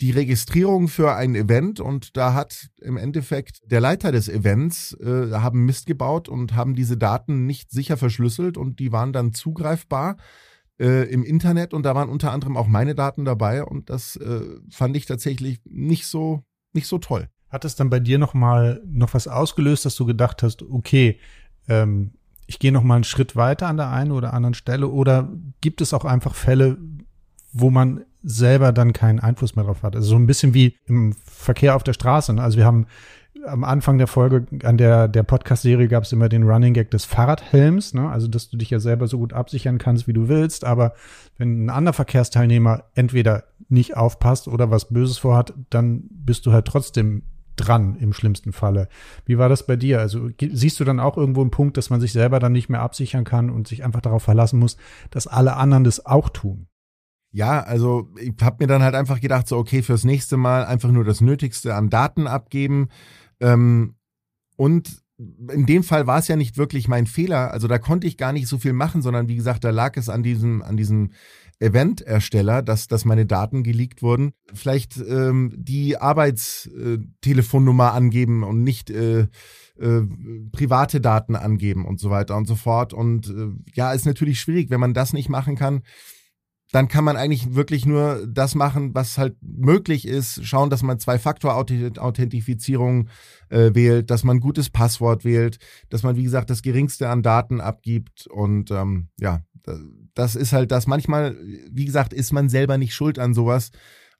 die 0.00 0.10
Registrierung 0.10 0.88
für 0.88 1.14
ein 1.14 1.34
Event 1.34 1.80
und 1.80 2.16
da 2.16 2.34
hat 2.34 2.68
im 2.80 2.96
Endeffekt 2.96 3.70
der 3.70 3.80
Leiter 3.80 4.12
des 4.12 4.28
Events 4.28 4.92
äh, 5.00 5.32
haben 5.32 5.64
Mist 5.64 5.86
gebaut 5.86 6.28
und 6.28 6.54
haben 6.54 6.74
diese 6.74 6.98
Daten 6.98 7.46
nicht 7.46 7.70
sicher 7.70 7.96
verschlüsselt 7.96 8.58
und 8.58 8.78
die 8.78 8.92
waren 8.92 9.12
dann 9.12 9.32
zugreifbar 9.32 10.18
äh, 10.78 11.10
im 11.10 11.24
Internet 11.24 11.72
und 11.72 11.84
da 11.84 11.94
waren 11.94 12.10
unter 12.10 12.32
anderem 12.32 12.56
auch 12.56 12.66
meine 12.66 12.94
Daten 12.94 13.24
dabei 13.24 13.64
und 13.64 13.88
das 13.88 14.16
äh, 14.16 14.42
fand 14.70 14.96
ich 14.96 15.06
tatsächlich 15.06 15.60
nicht 15.64 16.06
so 16.06 16.44
nicht 16.74 16.86
so 16.86 16.98
toll. 16.98 17.28
Hat 17.48 17.64
es 17.64 17.74
dann 17.74 17.88
bei 17.88 18.00
dir 18.00 18.18
noch 18.18 18.34
mal 18.34 18.82
noch 18.84 19.14
was 19.14 19.28
ausgelöst, 19.28 19.86
dass 19.86 19.96
du 19.96 20.04
gedacht 20.04 20.42
hast, 20.42 20.62
okay, 20.62 21.18
ähm, 21.68 22.12
ich 22.46 22.58
gehe 22.58 22.72
noch 22.72 22.82
mal 22.82 22.96
einen 22.96 23.04
Schritt 23.04 23.34
weiter 23.34 23.66
an 23.66 23.78
der 23.78 23.90
einen 23.90 24.12
oder 24.12 24.34
anderen 24.34 24.54
Stelle 24.54 24.88
oder 24.88 25.32
gibt 25.62 25.80
es 25.80 25.94
auch 25.94 26.04
einfach 26.04 26.34
Fälle, 26.34 26.76
wo 27.52 27.70
man 27.70 28.04
selber 28.26 28.72
dann 28.72 28.92
keinen 28.92 29.20
Einfluss 29.20 29.56
mehr 29.56 29.64
drauf 29.64 29.82
hat? 29.82 29.94
Also 29.94 30.08
so 30.08 30.16
ein 30.16 30.26
bisschen 30.26 30.52
wie 30.52 30.76
im 30.86 31.14
Verkehr 31.24 31.76
auf 31.76 31.84
der 31.84 31.92
Straße. 31.92 32.32
Ne? 32.34 32.42
Also 32.42 32.58
wir 32.58 32.66
haben 32.66 32.86
am 33.46 33.62
Anfang 33.64 33.98
der 33.98 34.08
Folge, 34.08 34.46
an 34.64 34.76
der, 34.76 35.06
der 35.06 35.22
Podcast-Serie 35.22 35.86
gab 35.88 36.02
es 36.02 36.12
immer 36.12 36.28
den 36.28 36.42
Running 36.42 36.74
Gag 36.74 36.90
des 36.90 37.04
Fahrradhelms, 37.04 37.94
ne? 37.94 38.08
also 38.10 38.26
dass 38.26 38.48
du 38.48 38.56
dich 38.56 38.70
ja 38.70 38.80
selber 38.80 39.06
so 39.06 39.18
gut 39.18 39.32
absichern 39.32 39.78
kannst, 39.78 40.08
wie 40.08 40.12
du 40.12 40.28
willst, 40.28 40.64
aber 40.64 40.94
wenn 41.38 41.64
ein 41.66 41.70
anderer 41.70 41.92
Verkehrsteilnehmer 41.92 42.84
entweder 42.94 43.44
nicht 43.68 43.96
aufpasst 43.96 44.48
oder 44.48 44.70
was 44.70 44.88
Böses 44.88 45.18
vorhat, 45.18 45.54
dann 45.70 46.04
bist 46.10 46.46
du 46.46 46.52
halt 46.52 46.66
trotzdem 46.66 47.22
dran 47.56 47.96
im 48.00 48.12
schlimmsten 48.12 48.52
Falle. 48.52 48.88
Wie 49.24 49.38
war 49.38 49.48
das 49.48 49.66
bei 49.66 49.76
dir? 49.76 50.00
Also 50.00 50.28
siehst 50.40 50.78
du 50.80 50.84
dann 50.84 51.00
auch 51.00 51.16
irgendwo 51.16 51.40
einen 51.40 51.50
Punkt, 51.50 51.76
dass 51.76 51.90
man 51.90 52.00
sich 52.00 52.12
selber 52.12 52.38
dann 52.38 52.52
nicht 52.52 52.68
mehr 52.68 52.82
absichern 52.82 53.24
kann 53.24 53.50
und 53.50 53.66
sich 53.66 53.84
einfach 53.84 54.02
darauf 54.02 54.22
verlassen 54.22 54.58
muss, 54.58 54.76
dass 55.10 55.26
alle 55.26 55.56
anderen 55.56 55.84
das 55.84 56.04
auch 56.04 56.28
tun? 56.28 56.66
Ja, 57.36 57.60
also 57.60 58.08
ich 58.18 58.32
habe 58.40 58.56
mir 58.60 58.66
dann 58.66 58.82
halt 58.82 58.94
einfach 58.94 59.20
gedacht, 59.20 59.46
so 59.46 59.58
okay, 59.58 59.82
fürs 59.82 60.04
nächste 60.04 60.38
Mal 60.38 60.64
einfach 60.64 60.90
nur 60.90 61.04
das 61.04 61.20
Nötigste 61.20 61.74
an 61.74 61.90
Daten 61.90 62.26
abgeben. 62.26 62.88
Ähm, 63.40 63.96
und 64.56 65.02
in 65.52 65.66
dem 65.66 65.82
Fall 65.82 66.06
war 66.06 66.18
es 66.18 66.28
ja 66.28 66.36
nicht 66.36 66.56
wirklich 66.56 66.88
mein 66.88 67.06
Fehler. 67.06 67.50
Also 67.50 67.68
da 67.68 67.76
konnte 67.76 68.06
ich 68.06 68.16
gar 68.16 68.32
nicht 68.32 68.48
so 68.48 68.56
viel 68.56 68.72
machen, 68.72 69.02
sondern 69.02 69.28
wie 69.28 69.36
gesagt, 69.36 69.64
da 69.64 69.70
lag 69.70 69.98
es 69.98 70.08
an 70.08 70.22
diesem, 70.22 70.62
an 70.62 70.78
diesem 70.78 71.10
Event-Ersteller, 71.58 72.62
dass, 72.62 72.88
dass 72.88 73.04
meine 73.04 73.26
Daten 73.26 73.62
geleakt 73.62 74.00
wurden, 74.00 74.32
vielleicht 74.54 74.96
ähm, 74.96 75.52
die 75.58 75.98
Arbeitstelefonnummer 75.98 77.88
äh, 77.88 77.96
angeben 77.96 78.44
und 78.44 78.62
nicht 78.62 78.88
äh, 78.88 79.26
äh, 79.78 80.02
private 80.52 81.02
Daten 81.02 81.36
angeben 81.36 81.84
und 81.84 82.00
so 82.00 82.08
weiter 82.08 82.34
und 82.34 82.46
so 82.48 82.54
fort. 82.54 82.94
Und 82.94 83.28
äh, 83.28 83.50
ja, 83.74 83.92
ist 83.92 84.06
natürlich 84.06 84.40
schwierig, 84.40 84.70
wenn 84.70 84.80
man 84.80 84.94
das 84.94 85.12
nicht 85.12 85.28
machen 85.28 85.54
kann 85.54 85.82
dann 86.72 86.88
kann 86.88 87.04
man 87.04 87.16
eigentlich 87.16 87.54
wirklich 87.54 87.86
nur 87.86 88.26
das 88.26 88.56
machen, 88.56 88.92
was 88.94 89.18
halt 89.18 89.36
möglich 89.40 90.04
ist. 90.06 90.44
Schauen, 90.44 90.68
dass 90.68 90.82
man 90.82 90.98
Zwei-Faktor-Authentifizierung 90.98 93.08
äh, 93.48 93.72
wählt, 93.74 94.10
dass 94.10 94.24
man 94.24 94.38
ein 94.38 94.40
gutes 94.40 94.70
Passwort 94.70 95.24
wählt, 95.24 95.58
dass 95.90 96.02
man, 96.02 96.16
wie 96.16 96.24
gesagt, 96.24 96.50
das 96.50 96.62
Geringste 96.62 97.08
an 97.08 97.22
Daten 97.22 97.60
abgibt. 97.60 98.26
Und 98.26 98.72
ähm, 98.72 99.10
ja, 99.18 99.44
das 100.14 100.34
ist 100.34 100.52
halt 100.52 100.72
das. 100.72 100.86
Manchmal, 100.86 101.36
wie 101.70 101.84
gesagt, 101.84 102.12
ist 102.12 102.32
man 102.32 102.48
selber 102.48 102.78
nicht 102.78 102.94
schuld 102.94 103.18
an 103.18 103.34
sowas. 103.34 103.70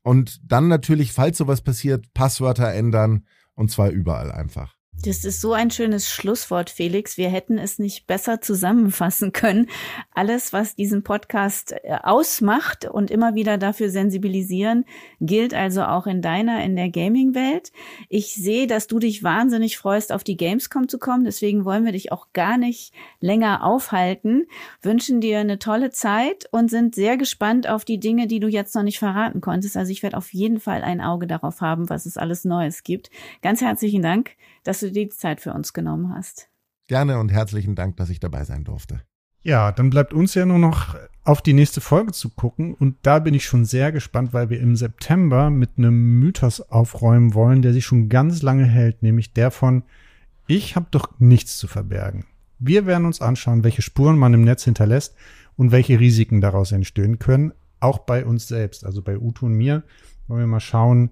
Und 0.02 0.38
dann 0.44 0.68
natürlich, 0.68 1.12
falls 1.12 1.38
sowas 1.38 1.62
passiert, 1.62 2.12
Passwörter 2.14 2.72
ändern 2.72 3.24
und 3.54 3.72
zwar 3.72 3.90
überall 3.90 4.30
einfach. 4.30 4.75
Das 5.04 5.24
ist 5.24 5.40
so 5.40 5.52
ein 5.52 5.70
schönes 5.70 6.08
Schlusswort, 6.08 6.68
Felix. 6.68 7.16
Wir 7.16 7.28
hätten 7.28 7.58
es 7.58 7.78
nicht 7.78 8.06
besser 8.06 8.40
zusammenfassen 8.40 9.30
können. 9.30 9.68
Alles, 10.14 10.52
was 10.52 10.74
diesen 10.74 11.04
Podcast 11.04 11.72
äh, 11.84 11.98
ausmacht 12.02 12.86
und 12.86 13.10
immer 13.10 13.34
wieder 13.34 13.56
dafür 13.56 13.90
sensibilisieren, 13.90 14.84
gilt 15.20 15.54
also 15.54 15.84
auch 15.84 16.06
in 16.06 16.22
deiner, 16.22 16.64
in 16.64 16.74
der 16.74 16.88
Gaming-Welt. 16.88 17.70
Ich 18.08 18.34
sehe, 18.34 18.66
dass 18.66 18.88
du 18.88 18.98
dich 18.98 19.22
wahnsinnig 19.22 19.78
freust, 19.78 20.12
auf 20.12 20.24
die 20.24 20.36
Gamescom 20.36 20.88
zu 20.88 20.98
kommen. 20.98 21.24
Deswegen 21.24 21.64
wollen 21.64 21.84
wir 21.84 21.92
dich 21.92 22.10
auch 22.10 22.28
gar 22.32 22.58
nicht 22.58 22.92
länger 23.20 23.64
aufhalten. 23.64 24.46
Wünschen 24.82 25.20
dir 25.20 25.38
eine 25.38 25.60
tolle 25.60 25.90
Zeit 25.90 26.48
und 26.50 26.68
sind 26.68 26.96
sehr 26.96 27.16
gespannt 27.16 27.68
auf 27.68 27.84
die 27.84 28.00
Dinge, 28.00 28.26
die 28.26 28.40
du 28.40 28.48
jetzt 28.48 28.74
noch 28.74 28.82
nicht 28.82 28.98
verraten 28.98 29.40
konntest. 29.40 29.76
Also 29.76 29.92
ich 29.92 30.02
werde 30.02 30.16
auf 30.16 30.32
jeden 30.32 30.58
Fall 30.58 30.82
ein 30.82 31.00
Auge 31.00 31.28
darauf 31.28 31.60
haben, 31.60 31.88
was 31.90 32.06
es 32.06 32.16
alles 32.16 32.44
Neues 32.44 32.82
gibt. 32.82 33.10
Ganz 33.40 33.60
herzlichen 33.60 34.02
Dank 34.02 34.32
dass 34.66 34.80
du 34.80 34.90
die 34.90 35.08
Zeit 35.08 35.40
für 35.40 35.52
uns 35.52 35.72
genommen 35.72 36.12
hast. 36.14 36.48
Gerne 36.88 37.18
und 37.18 37.30
herzlichen 37.30 37.74
Dank, 37.74 37.96
dass 37.96 38.10
ich 38.10 38.20
dabei 38.20 38.44
sein 38.44 38.64
durfte. 38.64 39.02
Ja, 39.42 39.70
dann 39.70 39.90
bleibt 39.90 40.12
uns 40.12 40.34
ja 40.34 40.44
nur 40.44 40.58
noch 40.58 40.96
auf 41.22 41.40
die 41.40 41.52
nächste 41.52 41.80
Folge 41.80 42.12
zu 42.12 42.30
gucken. 42.30 42.74
Und 42.74 42.96
da 43.02 43.20
bin 43.20 43.32
ich 43.32 43.44
schon 43.44 43.64
sehr 43.64 43.92
gespannt, 43.92 44.32
weil 44.32 44.50
wir 44.50 44.60
im 44.60 44.74
September 44.74 45.50
mit 45.50 45.70
einem 45.78 46.18
Mythos 46.18 46.60
aufräumen 46.60 47.34
wollen, 47.34 47.62
der 47.62 47.72
sich 47.72 47.84
schon 47.84 48.08
ganz 48.08 48.42
lange 48.42 48.64
hält, 48.64 49.02
nämlich 49.02 49.32
der 49.34 49.52
von 49.52 49.84
Ich 50.48 50.74
habe 50.74 50.86
doch 50.90 51.18
nichts 51.18 51.58
zu 51.58 51.68
verbergen. 51.68 52.26
Wir 52.58 52.86
werden 52.86 53.06
uns 53.06 53.20
anschauen, 53.20 53.62
welche 53.62 53.82
Spuren 53.82 54.18
man 54.18 54.34
im 54.34 54.42
Netz 54.42 54.64
hinterlässt 54.64 55.14
und 55.56 55.70
welche 55.70 56.00
Risiken 56.00 56.40
daraus 56.40 56.72
entstehen 56.72 57.18
können, 57.20 57.52
auch 57.78 58.00
bei 58.00 58.24
uns 58.24 58.48
selbst, 58.48 58.84
also 58.84 59.02
bei 59.02 59.18
Uto 59.18 59.46
und 59.46 59.54
mir. 59.54 59.84
Wollen 60.26 60.40
wir 60.40 60.46
mal 60.46 60.60
schauen, 60.60 61.10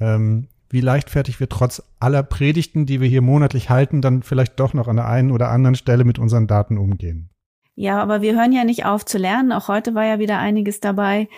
ähm, 0.00 0.48
wie 0.70 0.80
leichtfertig 0.80 1.40
wir 1.40 1.48
trotz 1.48 1.82
aller 1.98 2.22
Predigten, 2.22 2.86
die 2.86 3.00
wir 3.00 3.08
hier 3.08 3.22
monatlich 3.22 3.70
halten, 3.70 4.00
dann 4.00 4.22
vielleicht 4.22 4.58
doch 4.58 4.72
noch 4.72 4.88
an 4.88 4.96
der 4.96 5.08
einen 5.08 5.32
oder 5.32 5.50
anderen 5.50 5.74
Stelle 5.74 6.04
mit 6.04 6.18
unseren 6.18 6.46
Daten 6.46 6.78
umgehen. 6.78 7.30
Ja, 7.74 8.00
aber 8.00 8.22
wir 8.22 8.34
hören 8.34 8.52
ja 8.52 8.64
nicht 8.64 8.84
auf 8.84 9.04
zu 9.04 9.18
lernen. 9.18 9.52
Auch 9.52 9.68
heute 9.68 9.94
war 9.94 10.04
ja 10.04 10.18
wieder 10.18 10.38
einiges 10.38 10.80
dabei. 10.80 11.28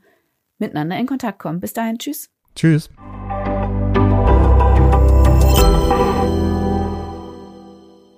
miteinander 0.61 0.99
in 0.99 1.07
Kontakt 1.07 1.39
kommen. 1.39 1.61
Bis 1.61 1.73
dahin, 1.73 1.99
tschüss. 1.99 2.31
Tschüss. 2.55 2.91